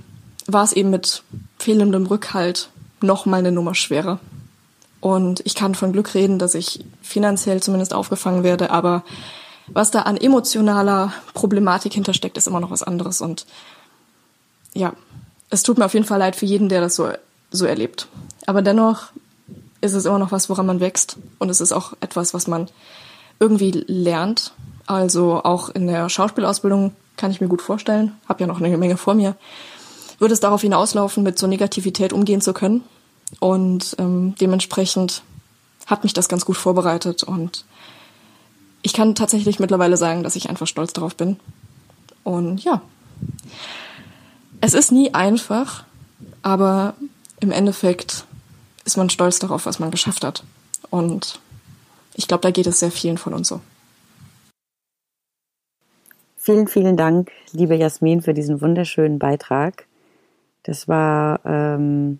war 0.48 0.64
es 0.64 0.72
eben 0.72 0.90
mit 0.90 1.24
fehlendem 1.60 2.06
Rückhalt 2.06 2.70
noch 3.02 3.26
mal 3.26 3.38
eine 3.38 3.52
Nummer 3.52 3.76
schwerer. 3.76 4.20
Und 5.04 5.42
ich 5.44 5.54
kann 5.54 5.76
von 5.76 5.92
Glück 5.92 6.14
reden, 6.14 6.40
dass 6.40 6.56
ich 6.56 6.80
finanziell 7.02 7.62
zumindest 7.62 7.94
aufgefangen 7.94 8.42
werde, 8.42 8.72
aber 8.72 9.04
was 9.68 9.92
da 9.92 10.04
an 10.04 10.16
emotionaler 10.16 11.12
Problematik 11.34 11.94
hintersteckt, 11.94 12.38
ist 12.38 12.48
immer 12.48 12.62
noch 12.62 12.72
was 12.72 12.84
anderes. 12.84 13.20
Und 13.20 13.46
ja, 14.74 14.94
es 15.50 15.62
tut 15.62 15.78
mir 15.78 15.84
auf 15.84 15.94
jeden 15.94 16.06
Fall 16.06 16.20
leid 16.20 16.38
für 16.38 16.46
jeden, 16.46 16.70
der 16.70 16.80
das 16.80 16.96
so, 16.96 17.10
so 17.52 17.66
erlebt. 17.66 18.08
Aber 18.46 18.62
dennoch 18.62 19.08
ist 19.82 19.92
es 19.92 20.06
immer 20.06 20.20
noch 20.20 20.32
was, 20.32 20.50
woran 20.50 20.68
man 20.68 20.80
wächst. 20.80 21.18
Und 21.38 21.50
es 21.50 21.60
ist 21.60 21.74
auch 21.74 21.92
etwas, 22.00 22.34
was 22.34 22.48
man 22.48 22.70
irgendwie 23.42 23.84
lernt. 23.86 24.54
Also 24.86 25.44
auch 25.44 25.68
in 25.68 25.88
der 25.88 26.08
Schauspielausbildung 26.08 26.94
kann 27.18 27.30
ich 27.30 27.42
mir 27.42 27.50
gut 27.50 27.62
vorstellen, 27.62 28.14
habe 28.30 28.40
ja 28.40 28.48
noch 28.48 28.62
eine 28.62 28.78
Menge 28.78 28.96
vor 28.96 29.16
mir, 29.16 29.36
würde 30.18 30.34
es 30.34 30.40
darauf 30.40 30.62
hinauslaufen, 30.62 31.24
mit 31.24 31.38
so 31.38 31.46
Negativität 31.46 32.14
umgehen 32.14 32.40
zu 32.40 32.54
können. 32.54 32.86
Und 33.40 33.96
ähm, 34.00 34.36
dementsprechend 34.40 35.24
hat 35.86 36.04
mich 36.04 36.14
das 36.14 36.30
ganz 36.30 36.46
gut 36.46 36.58
vorbereitet. 36.58 37.24
Und 37.24 37.66
ich 38.82 38.94
kann 38.94 39.16
tatsächlich 39.16 39.60
mittlerweile 39.60 39.98
sagen, 39.98 40.24
dass 40.24 40.36
ich 40.36 40.50
einfach 40.50 40.68
stolz 40.68 40.94
darauf 40.94 41.16
bin. 41.16 41.40
Und 42.24 42.64
ja, 42.64 42.82
es 44.62 44.74
ist 44.74 44.92
nie 44.92 45.14
einfach, 45.14 45.84
aber 46.42 46.96
im 47.40 47.52
Endeffekt 47.52 48.26
ist 48.86 48.98
man 48.98 49.10
stolz 49.10 49.40
darauf, 49.40 49.66
was 49.66 49.80
man 49.80 49.92
geschafft 49.92 50.24
hat. 50.24 50.44
Und 50.90 51.40
ich 52.16 52.28
glaube, 52.28 52.42
da 52.42 52.52
geht 52.52 52.68
es 52.68 52.80
sehr 52.80 52.92
vielen 52.92 53.18
von 53.18 53.34
uns 53.34 53.48
so. 53.48 53.60
Vielen, 56.38 56.68
vielen 56.68 56.98
Dank, 56.98 57.32
liebe 57.54 57.76
Jasmin, 57.76 58.22
für 58.22 58.34
diesen 58.34 58.62
wunderschönen 58.62 59.18
Beitrag. 59.18 59.86
Das 60.64 60.90
war 60.90 61.40
ähm, 61.46 62.20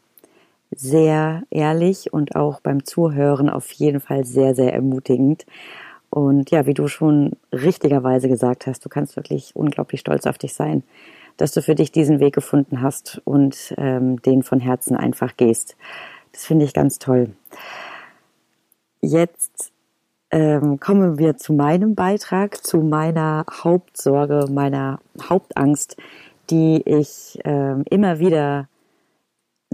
sehr 0.76 1.44
ehrlich 1.50 2.14
und 2.14 2.36
auch 2.36 2.60
beim 2.60 2.86
Zuhören 2.86 3.50
auf 3.50 3.72
jeden 3.72 4.00
Fall 4.00 4.26
sehr, 4.26 4.56
sehr 4.56 4.74
ermutigend. 4.74 5.46
Und 6.10 6.52
ja, 6.52 6.66
wie 6.66 6.74
du 6.74 6.88
schon 6.88 7.34
richtigerweise 7.52 8.30
gesagt 8.30 8.68
hast, 8.68 8.86
du 8.86 8.90
kannst 8.90 9.16
wirklich 9.16 9.56
unglaublich 9.56 10.02
stolz 10.02 10.28
auf 10.28 10.38
dich 10.38 10.54
sein, 10.54 10.84
dass 11.38 11.54
du 11.54 11.62
für 11.62 11.76
dich 11.76 11.92
diesen 11.92 12.20
Weg 12.20 12.36
gefunden 12.36 12.82
hast 12.82 13.22
und 13.26 13.74
ähm, 13.78 14.22
den 14.22 14.44
von 14.44 14.60
Herzen 14.60 14.96
einfach 14.96 15.36
gehst. 15.38 15.76
Das 16.32 16.46
finde 16.46 16.66
ich 16.66 16.74
ganz 16.74 17.00
toll. 17.00 17.32
Jetzt 19.02 19.72
ähm, 20.30 20.80
kommen 20.80 21.18
wir 21.18 21.38
zu 21.38 21.54
meinem 21.54 21.96
Beitrag, 21.96 22.64
zu 22.64 22.78
meiner 22.78 23.46
Hauptsorge, 23.50 24.48
meiner 24.52 25.00
Hauptangst, 25.22 25.98
die 26.50 26.82
ich 26.86 27.40
ähm, 27.44 27.84
immer 27.90 28.20
wieder, 28.20 28.68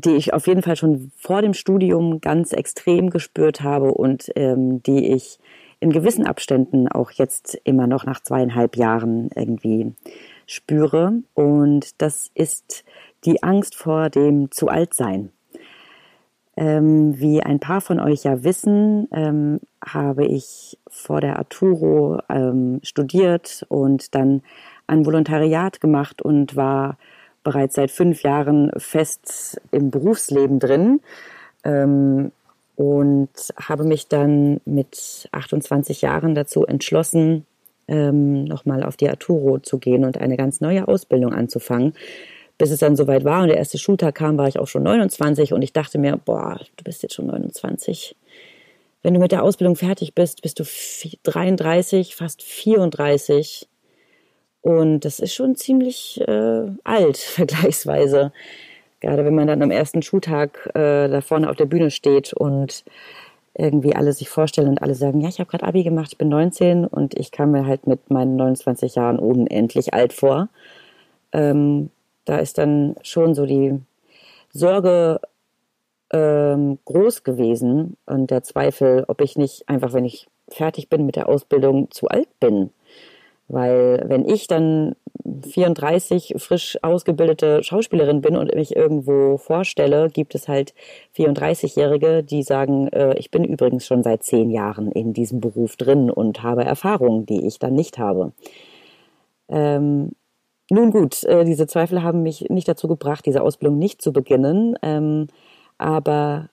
die 0.05 0.15
ich 0.15 0.33
auf 0.33 0.47
jeden 0.47 0.61
Fall 0.61 0.75
schon 0.75 1.11
vor 1.17 1.41
dem 1.41 1.53
Studium 1.53 2.21
ganz 2.21 2.53
extrem 2.53 3.09
gespürt 3.09 3.61
habe 3.61 3.93
und 3.93 4.31
ähm, 4.35 4.81
die 4.83 5.13
ich 5.13 5.39
in 5.79 5.91
gewissen 5.91 6.25
Abständen 6.25 6.87
auch 6.89 7.11
jetzt 7.11 7.59
immer 7.63 7.87
noch 7.87 8.05
nach 8.05 8.21
zweieinhalb 8.21 8.75
Jahren 8.75 9.29
irgendwie 9.35 9.93
spüre. 10.45 11.13
Und 11.33 12.01
das 12.01 12.31
ist 12.33 12.83
die 13.25 13.43
Angst 13.43 13.75
vor 13.75 14.09
dem 14.09 14.51
zu 14.51 14.67
alt 14.67 14.93
sein. 14.93 15.31
Ähm, 16.57 17.17
wie 17.17 17.41
ein 17.41 17.59
paar 17.59 17.79
von 17.79 18.01
euch 18.01 18.23
ja 18.23 18.43
wissen, 18.43 19.07
ähm, 19.13 19.61
habe 19.85 20.25
ich 20.25 20.77
vor 20.89 21.21
der 21.21 21.37
Arturo 21.37 22.19
ähm, 22.27 22.81
studiert 22.83 23.65
und 23.69 24.13
dann 24.13 24.41
ein 24.87 25.05
Volontariat 25.05 25.79
gemacht 25.79 26.21
und 26.21 26.57
war 26.57 26.97
bereits 27.43 27.75
seit 27.75 27.91
fünf 27.91 28.23
Jahren 28.23 28.71
fest 28.77 29.61
im 29.71 29.91
Berufsleben 29.91 30.59
drin 30.59 31.01
ähm, 31.63 32.31
und 32.75 33.29
habe 33.57 33.83
mich 33.83 34.07
dann 34.07 34.61
mit 34.65 35.29
28 35.31 36.01
Jahren 36.01 36.35
dazu 36.35 36.65
entschlossen, 36.65 37.45
ähm, 37.87 38.43
nochmal 38.43 38.83
auf 38.83 38.97
die 38.97 39.09
Arturo 39.09 39.59
zu 39.59 39.77
gehen 39.79 40.05
und 40.05 40.17
eine 40.17 40.37
ganz 40.37 40.61
neue 40.61 40.87
Ausbildung 40.87 41.33
anzufangen 41.33 41.93
bis 42.59 42.71
es 42.71 42.79
dann 42.79 42.97
soweit 42.97 43.23
war 43.23 43.41
und 43.41 43.47
der 43.47 43.57
erste 43.57 43.77
Schultag 43.79 44.15
kam, 44.15 44.37
war 44.37 44.47
ich 44.49 44.59
auch 44.59 44.67
schon 44.67 44.83
29 44.83 45.53
und 45.53 45.61
ich 45.61 45.71
dachte 45.71 45.97
mir, 45.97 46.17
boah, 46.17 46.59
du 46.75 46.83
bist 46.83 47.01
jetzt 47.01 47.15
schon 47.15 47.27
29. 47.27 48.15
Wenn 49.01 49.13
du 49.13 49.19
mit 49.21 49.31
der 49.31 49.43
Ausbildung 49.43 49.77
fertig 49.77 50.13
bist, 50.13 50.41
bist 50.41 50.59
du 50.59 50.65
33, 51.23 52.15
fast 52.15 52.43
34. 52.43 53.68
Und 54.61 55.01
das 55.01 55.19
ist 55.19 55.33
schon 55.33 55.55
ziemlich 55.55 56.21
äh, 56.27 56.67
alt, 56.83 57.17
vergleichsweise. 57.17 58.31
Gerade 58.99 59.25
wenn 59.25 59.35
man 59.35 59.47
dann 59.47 59.61
am 59.61 59.71
ersten 59.71 60.01
Schultag 60.01 60.69
äh, 60.73 61.07
da 61.07 61.21
vorne 61.21 61.49
auf 61.49 61.55
der 61.55 61.65
Bühne 61.65 61.89
steht 61.91 62.33
und 62.33 62.83
irgendwie 63.53 63.95
alle 63.95 64.13
sich 64.13 64.29
vorstellen 64.29 64.69
und 64.69 64.81
alle 64.81 64.95
sagen, 64.95 65.21
ja, 65.21 65.29
ich 65.29 65.39
habe 65.39 65.49
gerade 65.49 65.65
Abi 65.65 65.83
gemacht, 65.83 66.09
ich 66.11 66.17
bin 66.17 66.29
19 66.29 66.85
und 66.85 67.17
ich 67.17 67.31
kam 67.31 67.51
mir 67.51 67.65
halt 67.65 67.87
mit 67.87 68.09
meinen 68.09 68.35
29 68.35 68.95
Jahren 68.95 69.19
unendlich 69.19 69.93
alt 69.93 70.13
vor. 70.13 70.49
Ähm, 71.31 71.89
da 72.25 72.37
ist 72.37 72.57
dann 72.57 72.95
schon 73.01 73.35
so 73.35 73.45
die 73.45 73.79
Sorge 74.51 75.19
ähm, 76.11 76.79
groß 76.85 77.23
gewesen 77.23 77.97
und 78.05 78.31
der 78.31 78.43
Zweifel, 78.43 79.05
ob 79.07 79.21
ich 79.21 79.37
nicht 79.37 79.67
einfach, 79.67 79.93
wenn 79.93 80.05
ich 80.05 80.27
fertig 80.49 80.89
bin 80.89 81.05
mit 81.05 81.15
der 81.15 81.29
Ausbildung, 81.29 81.91
zu 81.91 82.07
alt 82.07 82.27
bin. 82.39 82.71
Weil 83.49 84.03
wenn 84.05 84.29
ich 84.29 84.47
dann 84.47 84.95
34 85.43 86.35
frisch 86.37 86.77
ausgebildete 86.83 87.63
Schauspielerin 87.63 88.21
bin 88.21 88.37
und 88.37 88.53
mich 88.53 88.75
irgendwo 88.75 89.37
vorstelle, 89.37 90.09
gibt 90.09 90.35
es 90.35 90.47
halt 90.47 90.73
34-Jährige, 91.17 92.23
die 92.23 92.43
sagen, 92.43 92.87
äh, 92.89 93.17
ich 93.17 93.31
bin 93.31 93.43
übrigens 93.43 93.87
schon 93.87 94.03
seit 94.03 94.23
zehn 94.23 94.51
Jahren 94.51 94.91
in 94.91 95.13
diesem 95.13 95.41
Beruf 95.41 95.75
drin 95.77 96.11
und 96.11 96.43
habe 96.43 96.63
Erfahrungen, 96.63 97.25
die 97.25 97.45
ich 97.45 97.57
dann 97.57 97.73
nicht 97.73 97.97
habe. 97.97 98.33
Ähm, 99.49 100.11
nun 100.69 100.91
gut, 100.91 101.23
äh, 101.23 101.43
diese 101.43 101.65
Zweifel 101.65 102.03
haben 102.03 102.21
mich 102.21 102.49
nicht 102.49 102.67
dazu 102.67 102.87
gebracht, 102.87 103.25
diese 103.25 103.41
Ausbildung 103.41 103.79
nicht 103.79 104.01
zu 104.03 104.13
beginnen. 104.13 104.75
Ähm, 104.83 105.27
aber 105.79 106.49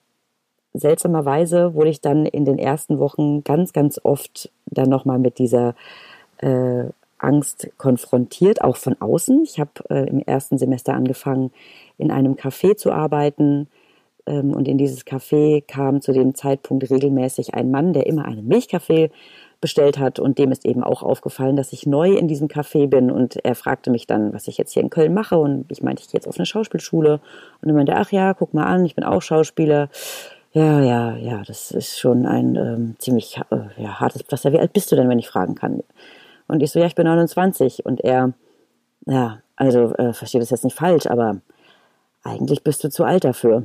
seltsamerweise 0.73 1.75
wurde 1.75 1.91
ich 1.91 2.01
dann 2.01 2.25
in 2.25 2.43
den 2.43 2.57
ersten 2.57 2.97
Wochen 2.97 3.43
ganz, 3.43 3.73
ganz 3.73 3.99
oft 4.03 4.51
dann 4.65 4.89
nochmal 4.89 5.19
mit 5.19 5.37
dieser 5.37 5.75
äh, 6.37 6.85
Angst 7.19 7.69
konfrontiert, 7.77 8.61
auch 8.61 8.77
von 8.77 8.95
außen. 8.99 9.43
Ich 9.43 9.59
habe 9.59 9.71
äh, 9.89 10.07
im 10.07 10.21
ersten 10.21 10.57
Semester 10.57 10.93
angefangen, 10.93 11.51
in 11.97 12.11
einem 12.11 12.35
Café 12.35 12.75
zu 12.75 12.91
arbeiten. 12.91 13.67
Ähm, 14.25 14.53
und 14.53 14.67
in 14.67 14.77
dieses 14.77 15.05
Café 15.05 15.63
kam 15.65 16.01
zu 16.01 16.11
dem 16.11 16.35
Zeitpunkt 16.35 16.89
regelmäßig 16.89 17.55
ein 17.55 17.71
Mann, 17.71 17.93
der 17.93 18.05
immer 18.05 18.25
einen 18.25 18.47
Milchkaffee 18.47 19.09
bestellt 19.59 19.97
hat 19.97 20.19
und 20.19 20.37
dem 20.37 20.51
ist 20.51 20.65
eben 20.65 20.83
auch 20.83 21.01
aufgefallen, 21.01 21.55
dass 21.55 21.73
ich 21.73 21.87
neu 21.87 22.13
in 22.13 22.27
diesem 22.27 22.47
Café 22.47 22.87
bin 22.87 23.09
und 23.09 23.43
er 23.43 23.55
fragte 23.55 23.89
mich 23.89 24.05
dann, 24.05 24.33
was 24.33 24.47
ich 24.47 24.57
jetzt 24.57 24.73
hier 24.73 24.83
in 24.83 24.91
Köln 24.91 25.15
mache 25.15 25.37
und 25.37 25.65
ich 25.71 25.81
meinte, 25.81 26.03
ich 26.03 26.09
gehe 26.09 26.19
jetzt 26.19 26.27
auf 26.27 26.37
eine 26.37 26.45
Schauspielschule 26.45 27.19
und 27.61 27.69
er 27.69 27.73
meinte, 27.73 27.95
ach 27.95 28.11
ja, 28.11 28.35
guck 28.35 28.53
mal 28.53 28.65
an, 28.65 28.85
ich 28.85 28.93
bin 28.93 29.03
auch 29.03 29.21
Schauspieler. 29.21 29.89
Ja, 30.53 30.81
ja, 30.81 31.15
ja, 31.15 31.43
das 31.45 31.71
ist 31.71 31.99
schon 31.99 32.25
ein 32.25 32.55
ähm, 32.55 32.95
ziemlich 32.99 33.39
äh, 33.49 33.81
ja, 33.81 33.99
hartes 33.99 34.21
Pflaster. 34.21 34.53
Wie 34.53 34.59
alt 34.59 34.73
bist 34.73 34.91
du 34.91 34.95
denn, 34.95 35.09
wenn 35.09 35.19
ich 35.19 35.27
fragen 35.27 35.55
kann? 35.55 35.81
Und 36.47 36.63
ich 36.63 36.71
so, 36.71 36.79
ja, 36.79 36.85
ich 36.85 36.95
bin 36.95 37.05
29 37.05 37.85
und 37.85 38.01
er, 38.01 38.33
ja, 39.05 39.41
also 39.55 39.93
äh, 39.95 40.13
verstehe 40.13 40.39
das 40.39 40.49
jetzt 40.49 40.63
nicht 40.63 40.77
falsch, 40.77 41.07
aber 41.07 41.41
eigentlich 42.23 42.63
bist 42.63 42.83
du 42.83 42.89
zu 42.89 43.03
alt 43.03 43.23
dafür. 43.23 43.63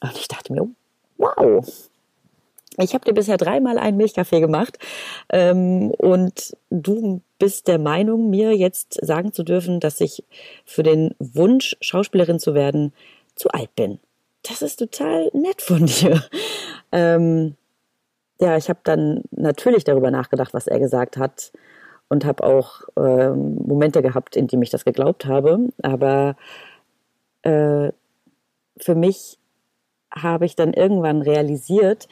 Und 0.00 0.12
ich 0.14 0.28
dachte 0.28 0.52
mir, 0.52 0.68
wow, 1.16 1.64
ich 2.80 2.94
habe 2.94 3.04
dir 3.04 3.14
bisher 3.14 3.36
dreimal 3.36 3.78
einen 3.78 3.96
Milchkaffee 3.96 4.40
gemacht 4.40 4.78
ähm, 5.30 5.90
und 5.90 6.56
du 6.70 7.20
bist 7.38 7.66
der 7.66 7.78
Meinung, 7.78 8.30
mir 8.30 8.56
jetzt 8.56 9.04
sagen 9.04 9.32
zu 9.32 9.42
dürfen, 9.42 9.80
dass 9.80 10.00
ich 10.00 10.24
für 10.64 10.82
den 10.82 11.14
Wunsch, 11.18 11.76
Schauspielerin 11.80 12.38
zu 12.38 12.54
werden, 12.54 12.92
zu 13.34 13.48
alt 13.50 13.74
bin. 13.74 13.98
Das 14.42 14.62
ist 14.62 14.76
total 14.78 15.30
nett 15.32 15.60
von 15.60 15.86
dir. 15.86 16.22
Ähm, 16.92 17.56
ja, 18.40 18.56
ich 18.56 18.68
habe 18.68 18.80
dann 18.84 19.24
natürlich 19.32 19.84
darüber 19.84 20.10
nachgedacht, 20.10 20.54
was 20.54 20.68
er 20.68 20.78
gesagt 20.78 21.16
hat 21.16 21.52
und 22.08 22.24
habe 22.24 22.44
auch 22.44 22.82
ähm, 22.96 23.56
Momente 23.66 24.02
gehabt, 24.02 24.36
in 24.36 24.46
denen 24.46 24.62
ich 24.62 24.70
das 24.70 24.84
geglaubt 24.84 25.26
habe. 25.26 25.68
Aber 25.82 26.36
äh, 27.42 27.90
für 28.78 28.94
mich 28.94 29.38
habe 30.14 30.46
ich 30.46 30.56
dann 30.56 30.72
irgendwann 30.72 31.22
realisiert, 31.22 32.08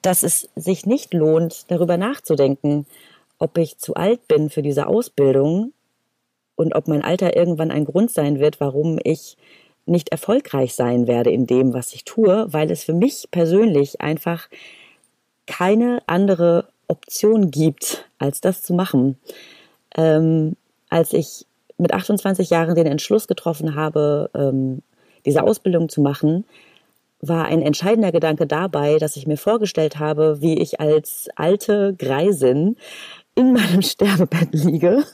dass 0.00 0.22
es 0.22 0.48
sich 0.56 0.86
nicht 0.86 1.14
lohnt, 1.14 1.70
darüber 1.70 1.96
nachzudenken, 1.96 2.86
ob 3.38 3.58
ich 3.58 3.78
zu 3.78 3.94
alt 3.94 4.26
bin 4.28 4.50
für 4.50 4.62
diese 4.62 4.86
Ausbildung, 4.86 5.72
und 6.54 6.74
ob 6.74 6.88
mein 6.88 7.02
Alter 7.02 7.36
irgendwann 7.36 7.70
ein 7.70 7.84
Grund 7.84 8.10
sein 8.10 8.38
wird, 8.38 8.60
warum 8.60 8.98
ich 9.02 9.36
nicht 9.84 10.10
erfolgreich 10.10 10.74
sein 10.74 11.06
werde 11.06 11.30
in 11.30 11.46
dem, 11.46 11.72
was 11.72 11.92
ich 11.92 12.04
tue, 12.04 12.46
weil 12.52 12.70
es 12.70 12.84
für 12.84 12.94
mich 12.94 13.28
persönlich 13.30 14.00
einfach 14.00 14.48
keine 15.46 16.00
andere 16.06 16.68
Option 16.92 17.50
gibt, 17.50 18.04
als 18.18 18.40
das 18.40 18.62
zu 18.62 18.74
machen. 18.74 19.18
Ähm, 19.96 20.56
als 20.90 21.12
ich 21.12 21.46
mit 21.78 21.92
28 21.92 22.50
Jahren 22.50 22.74
den 22.74 22.86
Entschluss 22.86 23.26
getroffen 23.26 23.74
habe, 23.74 24.30
ähm, 24.34 24.82
diese 25.24 25.42
Ausbildung 25.42 25.88
zu 25.88 26.00
machen, 26.02 26.44
war 27.20 27.46
ein 27.46 27.62
entscheidender 27.62 28.12
Gedanke 28.12 28.46
dabei, 28.46 28.98
dass 28.98 29.16
ich 29.16 29.26
mir 29.26 29.36
vorgestellt 29.36 29.98
habe, 29.98 30.40
wie 30.40 30.58
ich 30.58 30.80
als 30.80 31.28
alte 31.36 31.94
Greisin 31.96 32.76
in 33.34 33.52
meinem 33.52 33.82
Sterbebett 33.82 34.52
liege 34.52 35.04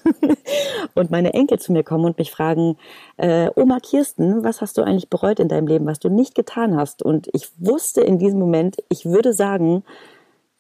und 0.95 1.11
meine 1.11 1.35
Enkel 1.35 1.59
zu 1.59 1.73
mir 1.73 1.85
kommen 1.85 2.07
und 2.07 2.19
mich 2.19 2.31
fragen, 2.31 2.77
äh, 3.19 3.51
Oma 3.55 3.79
Kirsten, 3.79 4.43
was 4.43 4.61
hast 4.61 4.79
du 4.79 4.83
eigentlich 4.83 5.11
bereut 5.11 5.39
in 5.39 5.49
deinem 5.49 5.67
Leben, 5.67 5.87
was 5.87 6.01
du 6.01 6.09
nicht 6.09 6.35
getan 6.35 6.77
hast? 6.77 7.03
Und 7.03 7.29
ich 7.33 7.49
wusste 7.59 8.01
in 8.01 8.19
diesem 8.19 8.39
Moment, 8.39 8.77
ich 8.89 9.05
würde 9.05 9.33
sagen, 9.33 9.85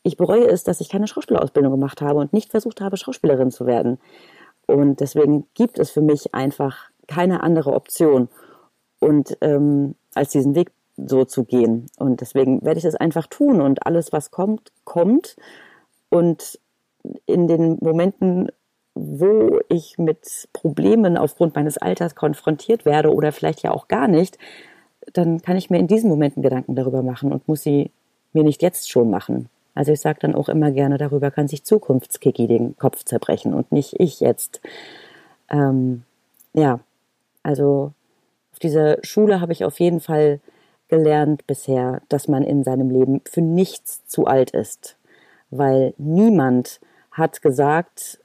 ich 0.02 0.16
bereue 0.16 0.46
es, 0.46 0.64
dass 0.64 0.80
ich 0.80 0.88
keine 0.88 1.06
Schauspielausbildung 1.06 1.72
gemacht 1.72 2.00
habe 2.00 2.20
und 2.20 2.32
nicht 2.32 2.50
versucht 2.50 2.80
habe, 2.80 2.96
Schauspielerin 2.96 3.50
zu 3.50 3.66
werden. 3.66 3.98
Und 4.66 5.00
deswegen 5.00 5.46
gibt 5.54 5.78
es 5.78 5.90
für 5.90 6.02
mich 6.02 6.34
einfach 6.34 6.90
keine 7.06 7.42
andere 7.42 7.72
Option 7.72 8.28
und 9.00 9.36
ähm, 9.40 9.94
als 10.14 10.30
diesen 10.30 10.54
Weg 10.54 10.72
so 10.96 11.24
zu 11.24 11.44
gehen. 11.44 11.86
Und 11.98 12.20
deswegen 12.20 12.62
werde 12.64 12.78
ich 12.78 12.84
es 12.84 12.94
einfach 12.94 13.26
tun 13.26 13.60
und 13.60 13.86
alles, 13.86 14.12
was 14.12 14.30
kommt, 14.30 14.72
kommt. 14.84 15.36
Und 16.10 16.58
in 17.26 17.46
den 17.46 17.78
Momenten, 17.80 18.50
wo 18.94 19.60
ich 19.68 19.96
mit 19.98 20.48
Problemen 20.52 21.16
aufgrund 21.16 21.54
meines 21.54 21.78
Alters 21.78 22.14
konfrontiert 22.14 22.84
werde 22.84 23.14
oder 23.14 23.32
vielleicht 23.32 23.62
ja 23.62 23.70
auch 23.70 23.88
gar 23.88 24.08
nicht, 24.08 24.38
dann 25.12 25.40
kann 25.40 25.56
ich 25.56 25.70
mir 25.70 25.78
in 25.78 25.86
diesen 25.86 26.10
Momenten 26.10 26.42
Gedanken 26.42 26.74
darüber 26.74 27.02
machen 27.02 27.32
und 27.32 27.46
muss 27.48 27.62
sie 27.62 27.90
mir 28.32 28.42
nicht 28.42 28.62
jetzt 28.62 28.90
schon 28.90 29.08
machen. 29.08 29.48
Also 29.78 29.92
ich 29.92 30.00
sage 30.00 30.18
dann 30.18 30.35
auch 30.35 30.49
immer 30.49 30.73
gerne, 30.73 30.99
darüber 30.99 31.30
kann 31.30 31.47
sich 31.47 31.62
Zukunftskiki 31.62 32.49
den 32.49 32.76
Kopf 32.78 33.04
zerbrechen 33.04 33.54
und 33.54 33.70
nicht 33.70 33.94
ich 34.00 34.18
jetzt. 34.18 34.61
Ähm, 35.49 36.02
ja, 36.52 36.80
also 37.44 37.92
auf 38.50 38.58
dieser 38.58 38.99
Schule 39.04 39.40
habe 39.40 39.52
ich 39.52 39.64
auf 39.64 39.78
jeden 39.78 40.00
Fall 40.00 40.40
gelernt 40.88 41.47
bisher, 41.47 42.02
dass 42.08 42.26
man 42.26 42.42
in 42.42 42.64
seinem 42.64 42.90
Leben 42.90 43.20
für 43.25 43.40
nichts 43.40 44.04
zu 44.04 44.26
alt 44.26 44.50
ist, 44.50 44.97
weil 45.50 45.94
niemand 45.97 46.80
hat 47.12 47.40
gesagt, 47.40 48.18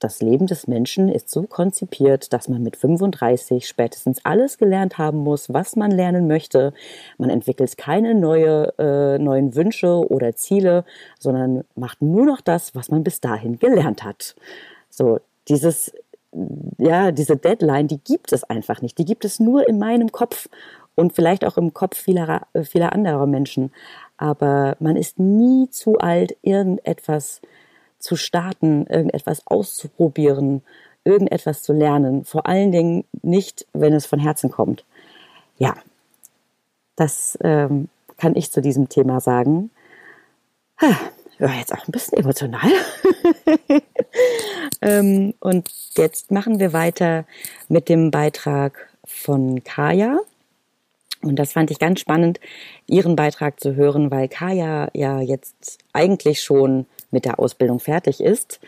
das 0.00 0.20
Leben 0.20 0.46
des 0.46 0.66
Menschen 0.66 1.08
ist 1.08 1.30
so 1.30 1.42
konzipiert, 1.42 2.32
dass 2.32 2.48
man 2.48 2.62
mit 2.62 2.76
35 2.76 3.68
spätestens 3.68 4.24
alles 4.24 4.58
gelernt 4.58 4.98
haben 4.98 5.18
muss, 5.18 5.52
was 5.52 5.76
man 5.76 5.90
lernen 5.90 6.26
möchte. 6.26 6.72
Man 7.18 7.30
entwickelt 7.30 7.76
keine 7.76 8.14
neue, 8.14 8.72
äh, 8.78 9.18
neuen 9.18 9.54
Wünsche 9.54 10.10
oder 10.10 10.34
Ziele, 10.34 10.84
sondern 11.18 11.64
macht 11.76 12.02
nur 12.02 12.24
noch 12.24 12.40
das, 12.40 12.74
was 12.74 12.90
man 12.90 13.04
bis 13.04 13.20
dahin 13.20 13.58
gelernt 13.58 14.02
hat. 14.02 14.34
So, 14.88 15.20
dieses, 15.48 15.92
ja, 16.78 17.12
diese 17.12 17.36
Deadline, 17.36 17.86
die 17.86 17.98
gibt 17.98 18.32
es 18.32 18.44
einfach 18.44 18.82
nicht. 18.82 18.98
Die 18.98 19.04
gibt 19.04 19.24
es 19.24 19.38
nur 19.38 19.68
in 19.68 19.78
meinem 19.78 20.10
Kopf 20.12 20.48
und 20.94 21.12
vielleicht 21.12 21.44
auch 21.44 21.58
im 21.58 21.74
Kopf 21.74 21.96
vieler, 21.96 22.46
vieler 22.62 22.92
anderer 22.92 23.26
Menschen. 23.26 23.72
Aber 24.16 24.76
man 24.80 24.96
ist 24.96 25.18
nie 25.18 25.68
zu 25.70 25.98
alt, 25.98 26.36
irgendetwas 26.42 27.40
zu 27.42 27.48
starten, 28.16 28.86
irgendetwas 28.86 29.46
auszuprobieren, 29.46 30.62
irgendetwas 31.04 31.62
zu 31.62 31.72
lernen. 31.72 32.24
Vor 32.24 32.46
allen 32.46 32.72
Dingen 32.72 33.04
nicht, 33.22 33.66
wenn 33.72 33.92
es 33.92 34.06
von 34.06 34.18
Herzen 34.18 34.50
kommt. 34.50 34.84
Ja, 35.58 35.74
das 36.96 37.38
ähm, 37.42 37.88
kann 38.16 38.36
ich 38.36 38.50
zu 38.50 38.60
diesem 38.60 38.88
Thema 38.88 39.20
sagen. 39.20 39.70
Ha, 40.80 40.96
ja, 41.38 41.52
jetzt 41.54 41.72
auch 41.72 41.86
ein 41.86 41.92
bisschen 41.92 42.18
emotional. 42.18 42.70
ähm, 44.82 45.34
und 45.40 45.70
jetzt 45.96 46.30
machen 46.30 46.60
wir 46.60 46.72
weiter 46.72 47.24
mit 47.68 47.88
dem 47.88 48.10
Beitrag 48.10 48.90
von 49.04 49.64
Kaya. 49.64 50.18
Und 51.22 51.36
das 51.36 51.52
fand 51.52 51.70
ich 51.70 51.78
ganz 51.78 52.00
spannend, 52.00 52.40
ihren 52.86 53.16
Beitrag 53.16 53.60
zu 53.60 53.74
hören, 53.74 54.10
weil 54.10 54.28
Kaya 54.28 54.90
ja 54.94 55.20
jetzt 55.20 55.78
eigentlich 55.92 56.42
schon 56.42 56.86
mit 57.10 57.24
der 57.24 57.38
Ausbildung 57.38 57.80
fertig 57.80 58.20
ist 58.20 58.60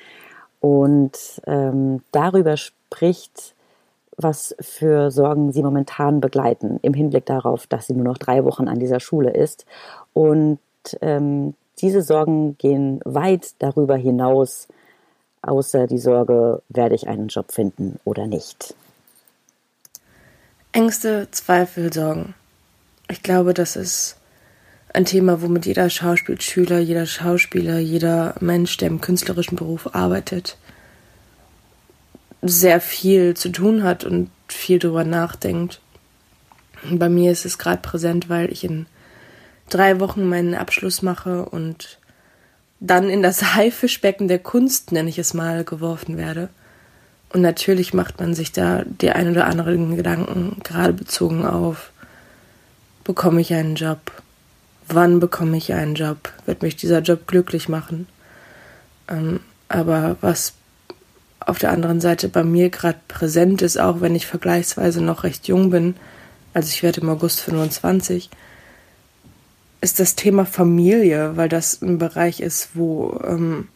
und 0.60 1.42
ähm, 1.46 2.02
darüber 2.12 2.56
spricht, 2.56 3.54
was 4.16 4.54
für 4.60 5.10
Sorgen 5.10 5.52
sie 5.52 5.62
momentan 5.62 6.20
begleiten, 6.20 6.78
im 6.82 6.94
Hinblick 6.94 7.26
darauf, 7.26 7.66
dass 7.66 7.86
sie 7.86 7.94
nur 7.94 8.04
noch 8.04 8.18
drei 8.18 8.44
Wochen 8.44 8.68
an 8.68 8.78
dieser 8.78 9.00
Schule 9.00 9.30
ist. 9.30 9.66
Und 10.12 10.60
ähm, 11.00 11.54
diese 11.80 12.02
Sorgen 12.02 12.56
gehen 12.58 13.00
weit 13.04 13.54
darüber 13.58 13.96
hinaus, 13.96 14.68
außer 15.42 15.86
die 15.86 15.98
Sorge, 15.98 16.62
werde 16.68 16.94
ich 16.94 17.08
einen 17.08 17.28
Job 17.28 17.50
finden 17.50 17.98
oder 18.04 18.26
nicht. 18.26 18.74
Ängste, 20.70 21.28
Zweifel, 21.32 21.92
Sorgen. 21.92 22.34
Ich 23.10 23.22
glaube, 23.22 23.52
das 23.52 23.76
ist 23.76 24.16
ein 24.94 25.04
Thema, 25.04 25.40
womit 25.42 25.66
jeder 25.66 25.88
Schauspielschüler, 25.88 26.78
jeder 26.78 27.06
Schauspieler, 27.06 27.78
jeder 27.78 28.34
Mensch, 28.40 28.76
der 28.76 28.88
im 28.88 29.00
künstlerischen 29.00 29.56
Beruf 29.56 29.94
arbeitet, 29.94 30.56
sehr 32.42 32.80
viel 32.80 33.34
zu 33.34 33.50
tun 33.50 33.82
hat 33.82 34.04
und 34.04 34.30
viel 34.48 34.78
darüber 34.78 35.04
nachdenkt. 35.04 35.80
Bei 36.90 37.08
mir 37.08 37.30
ist 37.32 37.46
es 37.46 37.58
gerade 37.58 37.80
präsent, 37.80 38.28
weil 38.28 38.50
ich 38.50 38.64
in 38.64 38.86
drei 39.70 40.00
Wochen 40.00 40.28
meinen 40.28 40.54
Abschluss 40.54 41.02
mache 41.02 41.44
und 41.44 41.98
dann 42.80 43.08
in 43.08 43.22
das 43.22 43.54
Haifischbecken 43.54 44.28
der 44.28 44.40
Kunst, 44.40 44.92
nenne 44.92 45.08
ich 45.08 45.18
es 45.18 45.34
mal, 45.34 45.64
geworfen 45.64 46.16
werde. 46.16 46.48
Und 47.32 47.40
natürlich 47.40 47.94
macht 47.94 48.20
man 48.20 48.34
sich 48.34 48.52
da 48.52 48.82
die 48.84 49.10
ein 49.10 49.30
oder 49.30 49.46
anderen 49.46 49.96
Gedanken, 49.96 50.58
gerade 50.62 50.92
bezogen 50.92 51.46
auf, 51.46 51.92
bekomme 53.04 53.40
ich 53.40 53.54
einen 53.54 53.74
Job, 53.74 54.21
wann 54.94 55.20
bekomme 55.20 55.56
ich 55.56 55.72
einen 55.72 55.94
Job? 55.94 56.32
Wird 56.46 56.62
mich 56.62 56.76
dieser 56.76 57.00
Job 57.00 57.26
glücklich 57.26 57.68
machen? 57.68 58.06
Ähm, 59.08 59.40
aber 59.68 60.16
was 60.20 60.54
auf 61.40 61.58
der 61.58 61.72
anderen 61.72 62.00
Seite 62.00 62.28
bei 62.28 62.44
mir 62.44 62.70
gerade 62.70 62.98
präsent 63.08 63.62
ist, 63.62 63.78
auch 63.78 64.00
wenn 64.00 64.14
ich 64.14 64.26
vergleichsweise 64.26 65.02
noch 65.02 65.24
recht 65.24 65.48
jung 65.48 65.70
bin, 65.70 65.96
also 66.54 66.68
ich 66.68 66.82
werde 66.82 67.00
im 67.00 67.08
August 67.08 67.40
25, 67.40 68.30
ist 69.80 69.98
das 69.98 70.14
Thema 70.14 70.46
Familie, 70.46 71.36
weil 71.36 71.48
das 71.48 71.82
ein 71.82 71.98
Bereich 71.98 72.40
ist, 72.40 72.70
wo 72.74 73.20
ähm, 73.26 73.68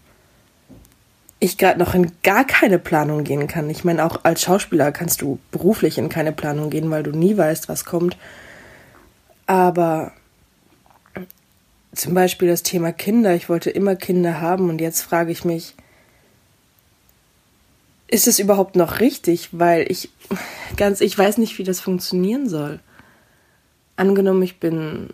ich 1.40 1.59
gerade 1.59 1.79
noch 1.79 1.94
in 1.94 2.12
gar 2.22 2.44
keine 2.44 2.79
Planung 2.79 3.24
gehen 3.24 3.48
kann. 3.48 3.68
Ich 3.70 3.85
meine, 3.85 4.05
auch 4.05 4.24
als 4.24 4.42
Schauspieler 4.42 4.92
kannst 4.92 5.20
du 5.20 5.38
beruflich 5.50 5.98
in 5.98 6.09
keine 6.09 6.33
Planung 6.33 6.70
gehen, 6.70 6.90
weil 6.90 7.02
du 7.02 7.11
nie 7.11 7.37
weißt, 7.37 7.68
was 7.68 7.85
kommt. 7.85 8.16
Aber 9.46 10.12
zum 11.97 12.15
Beispiel 12.15 12.49
das 12.49 12.63
Thema 12.63 12.93
Kinder. 12.93 13.35
Ich 13.35 13.49
wollte 13.49 13.71
immer 13.71 13.97
Kinder 13.97 14.41
haben 14.41 14.69
und 14.69 14.81
jetzt 14.81 15.03
frage 15.03 15.33
ich 15.33 15.45
mich, 15.45 15.75
ist 18.09 18.29
es 18.29 18.39
überhaupt 18.39 18.77
noch 18.77 19.01
richtig? 19.01 19.49
Weil 19.53 19.91
ich 19.91 20.11
ganz, 20.77 21.01
ich 21.01 21.17
weiß 21.19 21.39
nicht, 21.39 21.59
wie 21.59 21.65
das 21.65 21.81
funktionieren 21.81 22.49
soll. 22.49 22.81
Angenommen, 23.97 24.43
ich 24.43 24.61
bin 24.61 25.11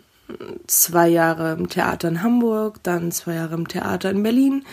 zwei 0.67 1.07
Jahre 1.07 1.53
im 1.53 1.69
Theater 1.69 2.07
in 2.07 2.21
Hamburg, 2.21 2.79
dann 2.83 3.11
zwei 3.11 3.35
Jahre 3.35 3.55
im 3.55 3.67
Theater 3.67 4.09
in 4.11 4.23
Berlin, 4.23 4.65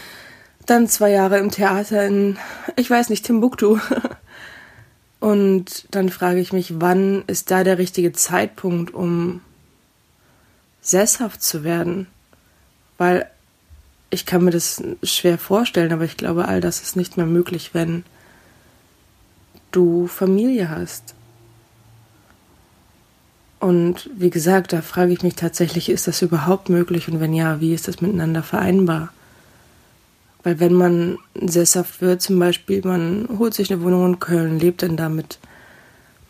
dann 0.67 0.89
zwei 0.89 1.11
Jahre 1.11 1.39
im 1.39 1.51
Theater 1.51 2.07
in, 2.07 2.39
ich 2.77 2.91
weiß 2.91 3.09
nicht, 3.11 3.25
Timbuktu. 3.25 3.79
Und 5.21 5.87
dann 5.91 6.09
frage 6.09 6.41
ich 6.41 6.53
mich, 6.53 6.81
wann 6.81 7.25
ist 7.27 7.51
da 7.51 7.63
der 7.63 7.79
richtige 7.79 8.13
Zeitpunkt, 8.13 8.95
um 8.95 9.43
sesshaft 10.81 11.43
zu 11.43 11.65
werden. 11.65 12.07
Weil 12.99 13.31
ich 14.11 14.27
kann 14.27 14.45
mir 14.45 14.51
das 14.51 14.83
schwer 15.03 15.39
vorstellen, 15.39 15.93
aber 15.93 16.05
ich 16.05 16.17
glaube, 16.17 16.49
all 16.49 16.61
das 16.61 16.83
ist 16.83 16.97
nicht 16.97 17.17
mehr 17.17 17.27
möglich, 17.27 17.71
wenn 17.73 18.05
du 19.71 20.09
Familie 20.09 20.69
hast. 20.69 21.15
Und 23.61 24.09
wie 24.17 24.31
gesagt, 24.31 24.73
da 24.73 24.81
frage 24.81 25.13
ich 25.13 25.23
mich 25.23 25.35
tatsächlich, 25.35 25.91
ist 25.91 26.09
das 26.09 26.23
überhaupt 26.23 26.71
möglich 26.71 27.09
und 27.09 27.21
wenn 27.21 27.35
ja, 27.35 27.61
wie 27.61 27.75
ist 27.75 27.89
das 27.89 28.01
miteinander 28.01 28.43
vereinbar? 28.43 29.13
Weil 30.43 30.59
wenn 30.59 30.73
man 30.73 31.19
sesshaft 31.35 32.01
wird, 32.01 32.23
zum 32.23 32.39
Beispiel, 32.39 32.81
man 32.83 33.29
holt 33.39 33.53
sich 33.53 33.71
eine 33.71 33.83
Wohnung 33.83 34.07
in 34.07 34.19
Köln, 34.19 34.59
lebt 34.59 34.83
dann 34.83 34.97
da 34.97 35.11
mit 35.11 35.39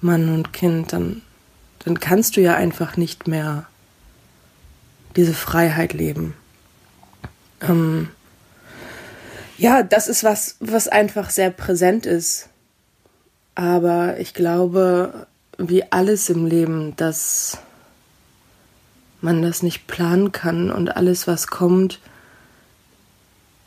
Mann 0.01 0.29
und 0.35 0.53
Kind, 0.53 0.93
dann, 0.93 1.23
dann 1.85 2.01
kannst 2.01 2.37
du 2.37 2.41
ja 2.41 2.57
einfach 2.57 2.97
nicht 2.97 3.29
mehr 3.29 3.67
diese 5.17 5.35
Freiheit 5.35 5.93
leben. 5.93 6.35
Ähm, 7.61 8.09
ja, 9.59 9.83
das 9.83 10.09
ist 10.09 10.25
was, 10.25 10.57
was 10.61 10.89
einfach 10.89 11.31
sehr 11.31 11.51
präsent 11.51 12.07
ist. 12.07 12.49
Aber 13.55 14.19
ich 14.19 14.33
glaube, 14.33 15.27
wie 15.59 15.91
alles 15.93 16.31
im 16.31 16.47
Leben, 16.47 16.97
dass 16.97 17.59
man 19.21 19.43
das 19.43 19.63
nicht 19.63 19.87
planen 19.87 20.33
kann 20.33 20.71
und 20.71 20.97
alles, 20.97 21.27
was 21.27 21.49
kommt, 21.49 22.01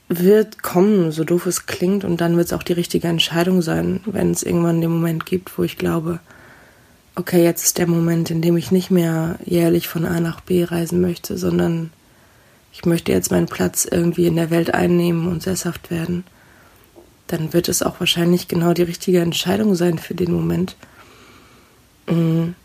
wird 0.09 0.63
kommen, 0.63 1.11
so 1.11 1.23
doof 1.23 1.45
es 1.45 1.65
klingt, 1.65 2.03
und 2.03 2.21
dann 2.21 2.35
wird 2.37 2.47
es 2.47 2.53
auch 2.53 2.63
die 2.63 2.73
richtige 2.73 3.07
Entscheidung 3.07 3.61
sein, 3.61 4.01
wenn 4.05 4.31
es 4.31 4.43
irgendwann 4.43 4.81
den 4.81 4.91
Moment 4.91 5.25
gibt, 5.25 5.57
wo 5.57 5.63
ich 5.63 5.77
glaube, 5.77 6.19
okay, 7.15 7.43
jetzt 7.43 7.63
ist 7.63 7.77
der 7.77 7.87
Moment, 7.87 8.31
in 8.31 8.41
dem 8.41 8.57
ich 8.57 8.71
nicht 8.71 8.91
mehr 8.91 9.37
jährlich 9.45 9.87
von 9.87 10.05
A 10.05 10.19
nach 10.19 10.41
B 10.41 10.63
reisen 10.63 11.01
möchte, 11.01 11.37
sondern 11.37 11.91
ich 12.71 12.85
möchte 12.85 13.11
jetzt 13.11 13.31
meinen 13.31 13.47
Platz 13.47 13.85
irgendwie 13.89 14.25
in 14.25 14.35
der 14.35 14.49
Welt 14.49 14.73
einnehmen 14.73 15.27
und 15.27 15.43
sesshaft 15.43 15.91
werden, 15.91 16.23
dann 17.27 17.53
wird 17.53 17.69
es 17.69 17.83
auch 17.83 17.99
wahrscheinlich 17.99 18.47
genau 18.47 18.73
die 18.73 18.83
richtige 18.83 19.21
Entscheidung 19.21 19.75
sein 19.75 19.99
für 19.99 20.15
den 20.15 20.33
Moment. 20.33 20.75
Mhm. 22.07 22.55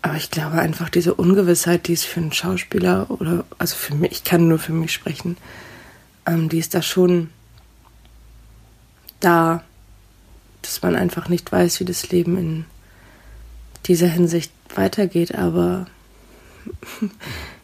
Aber 0.00 0.16
ich 0.16 0.30
glaube 0.30 0.58
einfach, 0.58 0.88
diese 0.88 1.14
Ungewissheit, 1.14 1.88
die 1.88 1.92
ist 1.92 2.04
für 2.04 2.20
einen 2.20 2.32
Schauspieler 2.32 3.10
oder, 3.10 3.44
also 3.58 3.74
für 3.74 3.94
mich, 3.94 4.12
ich 4.12 4.24
kann 4.24 4.48
nur 4.48 4.58
für 4.58 4.72
mich 4.72 4.92
sprechen, 4.92 5.36
ähm, 6.24 6.48
die 6.48 6.58
ist 6.58 6.74
da 6.74 6.82
schon 6.82 7.30
da, 9.20 9.64
dass 10.62 10.82
man 10.82 10.96
einfach 10.96 11.28
nicht 11.28 11.50
weiß, 11.50 11.80
wie 11.80 11.84
das 11.84 12.10
Leben 12.10 12.36
in 12.36 12.64
dieser 13.86 14.08
Hinsicht 14.08 14.52
weitergeht. 14.74 15.34
Aber 15.34 15.86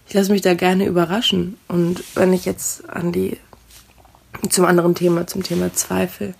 ich 0.09 0.15
lasse 0.15 0.33
mich 0.33 0.43
da 0.43 0.55
gerne 0.55 0.87
überraschen. 0.87 1.57
Und 1.69 2.05
wenn 2.15 2.33
ich 2.33 2.45
jetzt 2.45 2.89
an 2.89 3.13
die, 3.13 3.39
zum 4.49 4.65
anderen 4.65 4.95
Thema, 4.95 5.27
zum 5.27 5.43
Thema 5.43 5.73
Zweifel, 5.73 6.35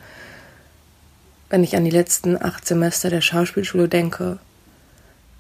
wenn 1.51 1.65
ich 1.65 1.77
an 1.77 1.85
die 1.85 1.91
letzten 1.91 2.41
acht 2.41 2.67
Semester 2.67 3.11
der 3.11 3.21
Schauspielschule 3.21 3.89
denke, 3.89 4.39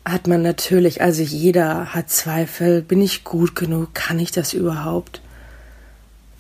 hat 0.05 0.27
man 0.27 0.42
natürlich, 0.42 1.00
also 1.00 1.22
jeder 1.22 1.94
hat 1.94 2.11
Zweifel, 2.11 2.83
bin 2.83 3.00
ich 3.00 3.24
gut 3.24 3.57
genug, 3.57 3.94
kann 3.94 4.18
ich 4.18 4.31
das 4.31 4.53
überhaupt? 4.53 5.22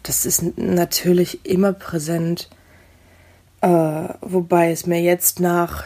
Das 0.02 0.26
ist 0.26 0.58
natürlich 0.58 1.46
immer 1.46 1.72
präsent, 1.72 2.50
äh, 3.64 4.14
wobei 4.20 4.70
es 4.70 4.86
mir 4.86 5.00
jetzt 5.00 5.40
nach 5.40 5.84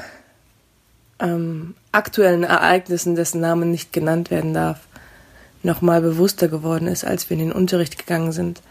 ähm, 1.19 1.75
aktuellen 1.93 2.45
Ereignissen, 2.45 3.15
dessen 3.15 3.41
Namen 3.41 3.71
nicht 3.71 3.93
genannt 3.93 4.31
werden 4.31 4.55
darf, 4.55 4.81
nochmal 5.63 6.01
bewusster 6.01 6.49
geworden 6.49 6.87
ist, 6.87 7.05
als 7.05 7.29
wir 7.29 7.37
in 7.37 7.49
den 7.49 7.53
Unterricht 7.53 7.99
gegangen 7.99 8.33
sind. 8.33 8.63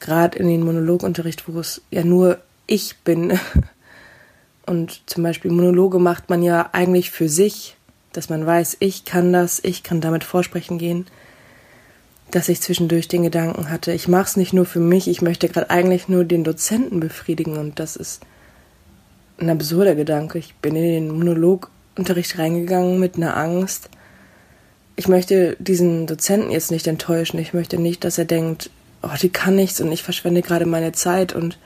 Gerade 0.00 0.38
in 0.38 0.48
den 0.48 0.64
Monologunterricht, 0.64 1.48
wo 1.48 1.60
es 1.60 1.82
ja 1.90 2.04
nur 2.04 2.38
ich 2.66 2.98
bin. 3.04 3.38
Und 4.66 5.02
zum 5.06 5.22
Beispiel 5.22 5.50
Monologe 5.50 5.98
macht 5.98 6.30
man 6.30 6.42
ja 6.42 6.70
eigentlich 6.72 7.10
für 7.10 7.28
sich 7.28 7.76
dass 8.16 8.28
man 8.28 8.46
weiß, 8.46 8.78
ich 8.80 9.04
kann 9.04 9.32
das, 9.32 9.60
ich 9.62 9.82
kann 9.82 10.00
damit 10.00 10.24
vorsprechen 10.24 10.78
gehen, 10.78 11.06
dass 12.30 12.48
ich 12.48 12.60
zwischendurch 12.60 13.08
den 13.08 13.24
Gedanken 13.24 13.68
hatte, 13.70 13.92
ich 13.92 14.08
mache 14.08 14.24
es 14.24 14.36
nicht 14.36 14.52
nur 14.52 14.64
für 14.64 14.80
mich, 14.80 15.08
ich 15.08 15.20
möchte 15.20 15.48
gerade 15.48 15.70
eigentlich 15.70 16.08
nur 16.08 16.24
den 16.24 16.44
Dozenten 16.44 17.00
befriedigen 17.00 17.58
und 17.58 17.78
das 17.78 17.96
ist 17.96 18.22
ein 19.38 19.50
absurder 19.50 19.94
Gedanke. 19.94 20.38
Ich 20.38 20.54
bin 20.56 20.76
in 20.76 20.82
den 20.82 21.10
Monologunterricht 21.10 22.38
reingegangen 22.38 22.98
mit 22.98 23.16
einer 23.16 23.36
Angst. 23.36 23.90
Ich 24.96 25.08
möchte 25.08 25.56
diesen 25.58 26.06
Dozenten 26.06 26.50
jetzt 26.50 26.70
nicht 26.70 26.86
enttäuschen. 26.86 27.38
Ich 27.38 27.52
möchte 27.52 27.78
nicht, 27.78 28.04
dass 28.04 28.18
er 28.18 28.24
denkt, 28.24 28.70
oh, 29.02 29.16
die 29.20 29.30
kann 29.30 29.56
nichts 29.56 29.80
und 29.80 29.90
ich 29.90 30.02
verschwende 30.02 30.42
gerade 30.42 30.66
meine 30.66 30.92
Zeit 30.92 31.32
und 31.32 31.58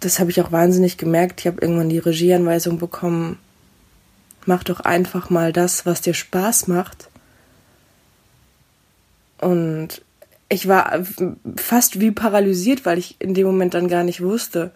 das 0.00 0.18
habe 0.18 0.30
ich 0.30 0.40
auch 0.40 0.52
wahnsinnig 0.52 0.98
gemerkt. 0.98 1.40
Ich 1.40 1.46
habe 1.46 1.60
irgendwann 1.60 1.88
die 1.88 1.98
Regieanweisung 1.98 2.78
bekommen, 2.78 3.38
mach 4.44 4.62
doch 4.62 4.80
einfach 4.80 5.30
mal 5.30 5.52
das, 5.52 5.86
was 5.86 6.00
dir 6.00 6.14
Spaß 6.14 6.68
macht. 6.68 7.08
Und 9.38 10.02
ich 10.48 10.68
war 10.68 11.04
fast 11.56 12.00
wie 12.00 12.10
paralysiert, 12.10 12.84
weil 12.84 12.98
ich 12.98 13.16
in 13.18 13.34
dem 13.34 13.46
Moment 13.46 13.74
dann 13.74 13.88
gar 13.88 14.04
nicht 14.04 14.22
wusste, 14.22 14.72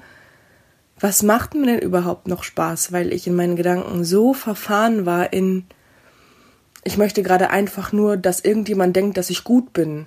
was 1.01 1.23
macht 1.23 1.55
mir 1.55 1.67
denn 1.67 1.79
überhaupt 1.79 2.29
noch 2.29 2.45
Spaß, 2.45 2.93
weil 2.93 3.13
ich 3.13 3.27
in 3.27 3.35
meinen 3.35 3.57
Gedanken 3.57 4.05
so 4.05 4.35
verfahren 4.35 5.07
war 5.07 5.33
in, 5.33 5.65
ich 6.85 6.99
möchte 6.99 7.23
gerade 7.23 7.51
einfach 7.51 7.93
nur, 7.93 8.19
dass 8.19 8.41
irgendjemand 8.41 8.95
denkt, 8.95 9.17
dass 9.17 9.31
ich 9.31 9.43
gut 9.43 9.73
bin. 9.73 10.07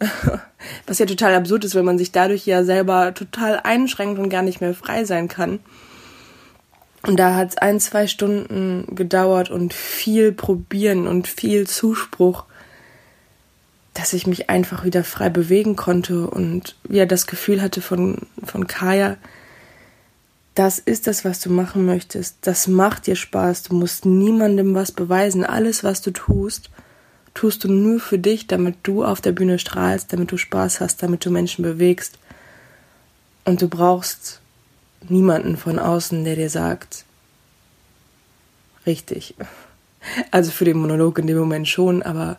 Was 0.86 0.98
ja 0.98 1.06
total 1.06 1.34
absurd 1.34 1.64
ist, 1.64 1.74
wenn 1.74 1.84
man 1.84 1.98
sich 1.98 2.12
dadurch 2.12 2.46
ja 2.46 2.64
selber 2.64 3.14
total 3.14 3.60
einschränkt 3.62 4.18
und 4.18 4.28
gar 4.28 4.42
nicht 4.42 4.60
mehr 4.60 4.74
frei 4.74 5.04
sein 5.04 5.28
kann. 5.28 5.58
Und 7.02 7.16
da 7.18 7.34
hat 7.34 7.50
es 7.50 7.58
ein, 7.58 7.80
zwei 7.80 8.06
Stunden 8.06 8.94
gedauert 8.94 9.50
und 9.50 9.74
viel 9.74 10.32
probieren 10.32 11.06
und 11.06 11.28
viel 11.28 11.66
Zuspruch, 11.66 12.44
dass 13.94 14.12
ich 14.12 14.26
mich 14.26 14.50
einfach 14.50 14.84
wieder 14.84 15.04
frei 15.04 15.28
bewegen 15.28 15.76
konnte 15.76 16.28
und 16.28 16.76
wieder 16.84 17.06
das 17.06 17.26
Gefühl 17.26 17.60
hatte 17.60 17.80
von, 17.80 18.18
von 18.44 18.66
Kaya, 18.66 19.16
das 20.58 20.80
ist 20.80 21.06
das, 21.06 21.24
was 21.24 21.38
du 21.38 21.50
machen 21.50 21.86
möchtest. 21.86 22.38
Das 22.40 22.66
macht 22.66 23.06
dir 23.06 23.14
Spaß. 23.14 23.62
Du 23.62 23.76
musst 23.76 24.04
niemandem 24.04 24.74
was 24.74 24.90
beweisen. 24.90 25.44
Alles, 25.44 25.84
was 25.84 26.02
du 26.02 26.10
tust, 26.10 26.70
tust 27.32 27.62
du 27.62 27.72
nur 27.72 28.00
für 28.00 28.18
dich, 28.18 28.48
damit 28.48 28.78
du 28.82 29.04
auf 29.04 29.20
der 29.20 29.30
Bühne 29.30 29.60
strahlst, 29.60 30.12
damit 30.12 30.32
du 30.32 30.36
Spaß 30.36 30.80
hast, 30.80 31.00
damit 31.00 31.24
du 31.24 31.30
Menschen 31.30 31.62
bewegst. 31.62 32.18
Und 33.44 33.62
du 33.62 33.68
brauchst 33.68 34.40
niemanden 35.08 35.56
von 35.56 35.78
außen, 35.78 36.24
der 36.24 36.34
dir 36.34 36.50
sagt, 36.50 37.04
richtig. 38.84 39.36
Also 40.32 40.50
für 40.50 40.64
den 40.64 40.78
Monolog 40.78 41.20
in 41.20 41.28
dem 41.28 41.38
Moment 41.38 41.68
schon, 41.68 42.02
aber 42.02 42.36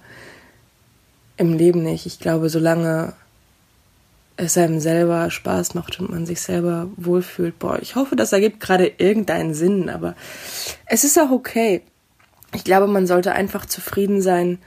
im 1.37 1.53
Leben 1.53 1.83
nicht. 1.83 2.05
Ich 2.05 2.19
glaube, 2.19 2.49
solange 2.49 3.13
es 4.39 4.57
einem 4.57 4.79
selber 4.79 5.29
Spaß 5.29 5.75
macht 5.75 5.99
und 5.99 6.09
man 6.09 6.25
sich 6.25 6.41
selber 6.41 6.89
wohlfühlt, 6.95 7.59
boah, 7.59 7.79
ich 7.81 7.95
hoffe, 7.95 8.15
das 8.15 8.31
ergibt 8.31 8.59
gerade 8.59 8.91
irgendeinen 8.97 9.53
Sinn, 9.53 9.89
aber 9.89 10.15
es 10.85 11.03
ist 11.03 11.19
auch 11.19 11.31
okay. 11.31 11.81
Ich 12.55 12.63
glaube, 12.63 12.87
man 12.87 13.05
sollte 13.05 13.33
einfach 13.33 13.65
zufrieden 13.65 14.21
sein 14.21 14.57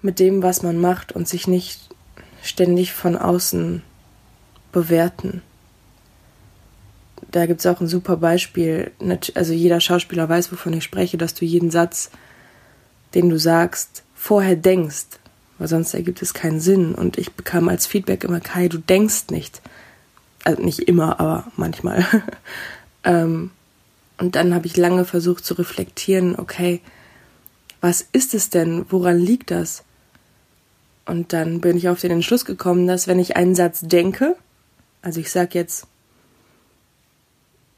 mit 0.00 0.18
dem, 0.18 0.42
was 0.42 0.62
man 0.62 0.80
macht 0.80 1.12
und 1.12 1.28
sich 1.28 1.46
nicht 1.46 1.80
ständig 2.42 2.92
von 2.92 3.16
außen 3.16 3.82
bewerten 4.72 5.42
da 7.34 7.46
gibt 7.46 7.60
es 7.60 7.66
auch 7.66 7.80
ein 7.80 7.88
super 7.88 8.16
Beispiel. 8.16 8.92
Also 9.34 9.52
jeder 9.52 9.80
Schauspieler 9.80 10.28
weiß, 10.28 10.52
wovon 10.52 10.72
ich 10.72 10.84
spreche, 10.84 11.16
dass 11.16 11.34
du 11.34 11.44
jeden 11.44 11.70
Satz, 11.70 12.10
den 13.14 13.28
du 13.28 13.38
sagst, 13.38 14.04
vorher 14.14 14.56
denkst, 14.56 15.06
weil 15.58 15.68
sonst 15.68 15.94
ergibt 15.94 16.22
es 16.22 16.34
keinen 16.34 16.60
Sinn. 16.60 16.94
Und 16.94 17.18
ich 17.18 17.32
bekam 17.32 17.68
als 17.68 17.86
Feedback 17.86 18.24
immer, 18.24 18.40
Kai, 18.40 18.68
du 18.68 18.78
denkst 18.78 19.30
nicht. 19.30 19.60
Also 20.44 20.62
nicht 20.62 20.80
immer, 20.80 21.20
aber 21.20 21.46
manchmal. 21.56 22.06
ähm, 23.04 23.50
und 24.18 24.36
dann 24.36 24.54
habe 24.54 24.66
ich 24.66 24.76
lange 24.76 25.04
versucht 25.04 25.44
zu 25.44 25.54
reflektieren, 25.54 26.38
okay, 26.38 26.80
was 27.80 28.06
ist 28.12 28.34
es 28.34 28.50
denn? 28.50 28.86
Woran 28.88 29.18
liegt 29.18 29.50
das? 29.50 29.84
Und 31.06 31.32
dann 31.32 31.60
bin 31.60 31.76
ich 31.76 31.88
auf 31.88 32.00
den 32.00 32.12
Entschluss 32.12 32.44
gekommen, 32.44 32.86
dass 32.86 33.06
wenn 33.06 33.18
ich 33.18 33.36
einen 33.36 33.54
Satz 33.54 33.80
denke, 33.80 34.36
also 35.02 35.20
ich 35.20 35.30
sage 35.30 35.58
jetzt, 35.58 35.86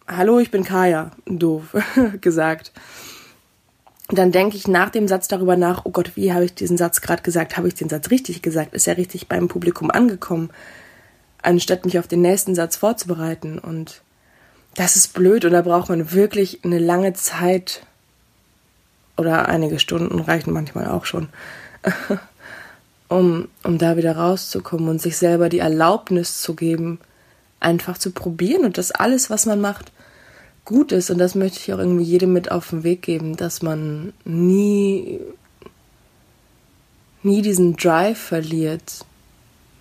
Hallo, 0.09 0.39
ich 0.39 0.53
bin 0.53 0.63
Kaya, 0.63 1.11
doof 1.27 1.75
gesagt. 2.21 2.71
Dann 4.09 4.31
denke 4.31 4.57
ich 4.57 4.69
nach 4.69 4.91
dem 4.91 5.09
Satz 5.09 5.27
darüber 5.27 5.57
nach, 5.57 5.85
oh 5.85 5.91
Gott, 5.91 6.13
wie 6.15 6.33
habe 6.33 6.45
ich 6.45 6.55
diesen 6.55 6.77
Satz 6.77 7.01
gerade 7.01 7.23
gesagt? 7.23 7.57
Habe 7.57 7.69
ich 7.69 7.75
den 7.75 7.89
Satz 7.89 8.11
richtig 8.11 8.41
gesagt? 8.41 8.75
Ist 8.75 8.87
er 8.87 8.97
richtig 8.97 9.27
beim 9.27 9.49
Publikum 9.49 9.91
angekommen? 9.91 10.51
Anstatt 11.43 11.85
mich 11.85 11.99
auf 11.99 12.07
den 12.07 12.23
nächsten 12.23 12.55
Satz 12.55 12.77
vorzubereiten. 12.77 13.59
Und 13.59 14.03
das 14.77 14.95
ist 14.95 15.13
blöd 15.13 15.45
und 15.45 15.53
da 15.53 15.63
braucht 15.63 15.89
man 15.89 16.13
wirklich 16.13 16.65
eine 16.65 16.79
lange 16.79 17.15
Zeit 17.15 17.83
oder 19.17 19.49
einige 19.49 19.79
Stunden 19.79 20.21
reichen 20.21 20.53
manchmal 20.53 20.87
auch 20.89 21.07
schon, 21.07 21.29
um, 23.09 23.49
um 23.65 23.79
da 23.79 23.97
wieder 23.97 24.17
rauszukommen 24.17 24.89
und 24.89 25.01
sich 25.01 25.17
selber 25.17 25.49
die 25.49 25.61
Erlaubnis 25.61 26.43
zu 26.43 26.55
geben, 26.55 27.01
einfach 27.61 27.99
zu 27.99 28.11
probieren 28.11 28.65
und 28.65 28.79
das 28.79 28.93
alles, 28.93 29.31
was 29.31 29.47
man 29.47 29.61
macht, 29.61 29.91
gut 30.67 30.93
ist, 30.93 31.09
und 31.11 31.17
das 31.17 31.35
möchte 31.35 31.59
ich 31.61 31.73
auch 31.73 31.79
irgendwie 31.79 32.05
jedem 32.05 32.35
mit 32.35 32.51
auf 32.51 32.69
den 32.69 32.85
Weg 32.85 33.01
geben, 33.01 33.37
dass 33.37 33.63
man 33.63 34.13
nie, 34.25 35.21
nie 37.23 37.41
diesen 37.41 37.77
Drive 37.77 38.19
verliert, 38.19 39.07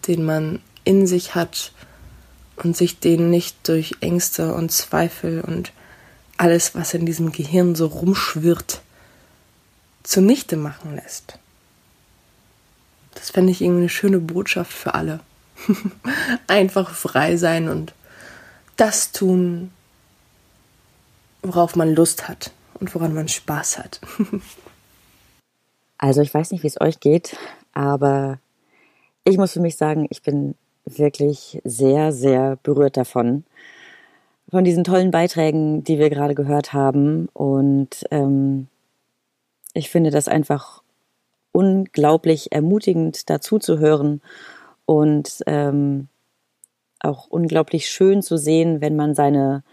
den 0.08 0.24
man 0.24 0.62
in 0.86 1.08
sich 1.08 1.36
hat 1.36 1.74
und 2.56 2.78
sich 2.78 3.00
den 3.00 3.30
nicht 3.30 3.68
durch 3.68 3.96
Ängste 4.00 4.54
und 4.54 4.72
Zweifel 4.72 5.42
und 5.42 5.74
alles, 6.38 6.76
was 6.76 6.94
in 6.94 7.06
diesem 7.06 7.32
Gehirn 7.32 7.76
so 7.76 7.88
rumschwirrt, 7.88 8.82
zunichte 10.04 10.56
machen 10.56 10.96
lässt. 10.96 11.40
Das 13.16 13.32
fände 13.32 13.52
ich 13.52 13.62
irgendwie 13.62 13.82
eine 13.82 13.90
schöne 13.90 14.20
Botschaft 14.20 14.72
für 14.72 14.94
alle. 14.94 15.22
Einfach 16.48 16.94
frei 16.94 17.38
sein 17.38 17.70
und 17.70 17.94
das 18.76 19.12
tun, 19.12 19.72
worauf 21.48 21.76
man 21.76 21.94
Lust 21.94 22.28
hat 22.28 22.52
und 22.80 22.94
woran 22.96 23.14
man 23.14 23.28
Spaß 23.28 23.80
hat. 23.80 24.02
Also 25.98 26.22
ich 26.22 26.34
weiß 26.34 26.52
nicht, 26.52 26.62
wie 26.64 26.68
es 26.68 26.82
euch 26.82 27.00
geht, 27.00 27.38
aber 27.72 28.40
ich 29.24 29.38
muss 29.38 29.54
für 29.54 29.62
mich 29.62 29.78
sagen, 29.78 30.08
ich 30.10 30.22
bin 30.22 30.56
wirklich 30.86 31.62
sehr, 31.64 32.12
sehr 32.12 32.58
berührt 32.64 32.98
davon, 32.98 33.46
von 34.50 34.64
diesen 34.64 34.84
tollen 34.84 35.12
Beiträgen, 35.12 35.84
die 35.84 35.98
wir 35.98 36.10
gerade 36.10 36.36
gehört 36.36 36.74
haben. 36.74 37.30
Und 37.34 38.06
ähm, 38.12 38.68
ich 39.74 39.90
finde 39.90 40.12
das 40.12 40.28
einfach 40.28 40.84
unglaublich 41.52 42.52
ermutigend, 42.52 43.30
dazu 43.30 43.58
zu 43.58 43.80
hören 43.80 44.22
und 44.86 45.44
ähm, 45.48 46.08
auch 47.00 47.28
unglaublich 47.28 47.90
schön 47.90 48.22
zu 48.22 48.38
sehen, 48.38 48.82
wenn 48.82 48.96
man 48.96 49.16
seine 49.16 49.64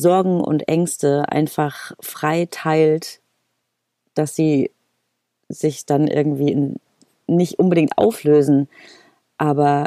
Sorgen 0.00 0.40
und 0.40 0.68
Ängste 0.68 1.28
einfach 1.28 1.92
frei 2.00 2.48
teilt, 2.50 3.20
dass 4.14 4.34
sie 4.34 4.70
sich 5.48 5.86
dann 5.86 6.08
irgendwie 6.08 6.50
in, 6.50 6.76
nicht 7.26 7.58
unbedingt 7.58 7.96
auflösen, 7.98 8.68
aber 9.38 9.86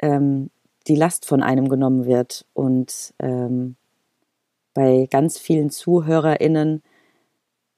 ähm, 0.00 0.50
die 0.86 0.96
Last 0.96 1.26
von 1.26 1.42
einem 1.42 1.68
genommen 1.68 2.06
wird 2.06 2.44
und 2.54 3.14
ähm, 3.18 3.76
bei 4.74 5.08
ganz 5.10 5.38
vielen 5.38 5.70
ZuhörerInnen 5.70 6.82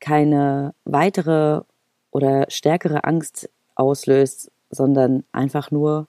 keine 0.00 0.74
weitere 0.84 1.62
oder 2.10 2.46
stärkere 2.48 3.04
Angst 3.04 3.48
auslöst, 3.74 4.50
sondern 4.70 5.24
einfach 5.32 5.70
nur 5.70 6.08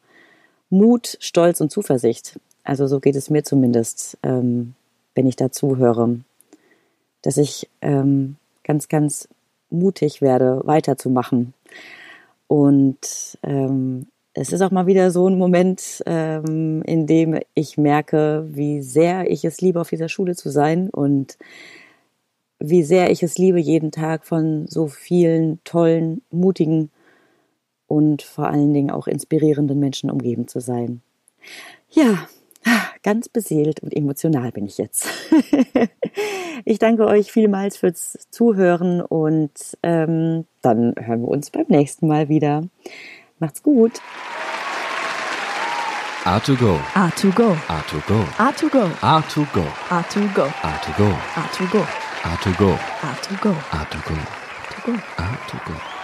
Mut, 0.69 1.17
Stolz 1.19 1.61
und 1.61 1.71
Zuversicht. 1.71 2.39
Also 2.63 2.87
so 2.87 2.99
geht 2.99 3.15
es 3.15 3.29
mir 3.29 3.43
zumindest, 3.43 4.17
ähm, 4.23 4.75
wenn 5.19 5.27
ich 5.27 5.35
dazu 5.35 5.75
höre, 5.75 6.15
dass 7.23 7.35
ich 7.35 7.69
ähm, 7.81 8.37
ganz, 8.63 8.87
ganz 8.87 9.27
mutig 9.69 10.21
werde, 10.21 10.61
weiterzumachen. 10.63 11.53
Und 12.47 13.37
ähm, 13.43 14.07
es 14.33 14.53
ist 14.53 14.61
auch 14.61 14.71
mal 14.71 14.87
wieder 14.87 15.11
so 15.11 15.27
ein 15.27 15.37
Moment, 15.37 16.01
ähm, 16.05 16.83
in 16.83 17.05
dem 17.05 17.37
ich 17.53 17.77
merke, 17.77 18.47
wie 18.47 18.81
sehr 18.81 19.29
ich 19.29 19.43
es 19.43 19.59
liebe, 19.59 19.81
auf 19.81 19.89
dieser 19.89 20.07
Schule 20.07 20.37
zu 20.37 20.51
sein 20.51 20.89
und 20.89 21.37
wie 22.57 22.83
sehr 22.83 23.11
ich 23.11 23.21
es 23.21 23.37
liebe, 23.37 23.59
jeden 23.59 23.91
Tag 23.91 24.25
von 24.25 24.67
so 24.67 24.87
vielen 24.87 25.61
tollen, 25.65 26.21
mutigen 26.31 26.91
und 27.87 28.21
vor 28.21 28.47
allen 28.47 28.73
Dingen 28.73 28.89
auch 28.89 29.07
inspirierenden 29.07 29.81
Menschen 29.81 30.09
umgeben 30.09 30.47
zu 30.47 30.61
sein. 30.61 31.01
Ja, 31.89 32.29
ganz 33.03 33.29
beseelt 33.29 33.81
und 33.81 33.95
emotional 33.95 34.51
bin 34.51 34.65
ich 34.65 34.77
jetzt. 34.77 35.07
ich 36.65 36.79
danke 36.79 37.05
euch 37.07 37.31
vielmals 37.31 37.77
fürs 37.77 38.17
Zuhören 38.29 39.01
und 39.01 39.77
ähm, 39.83 40.45
dann 40.61 40.95
hören 40.97 41.21
wir 41.21 41.29
uns 41.29 41.51
beim 41.51 41.65
nächsten 41.67 42.07
Mal 42.07 42.29
wieder. 42.29 42.63
Macht's 43.39 43.63
gut. 43.63 44.01
A2Go. 46.25 46.77
A2Go. 46.93 47.55
A2Go. 47.67 48.25
A2Go. 48.37 48.85
A2Go. 49.01 49.65
A2Go. 49.89 50.47
A2Go. 50.61 51.15
A2Go. 51.43 51.87
A2Go. 52.23 52.77
A2Go. 53.01 53.55
A2Go. 53.71 54.19
A2Go. 54.67 54.99
A2Go. 55.17 55.98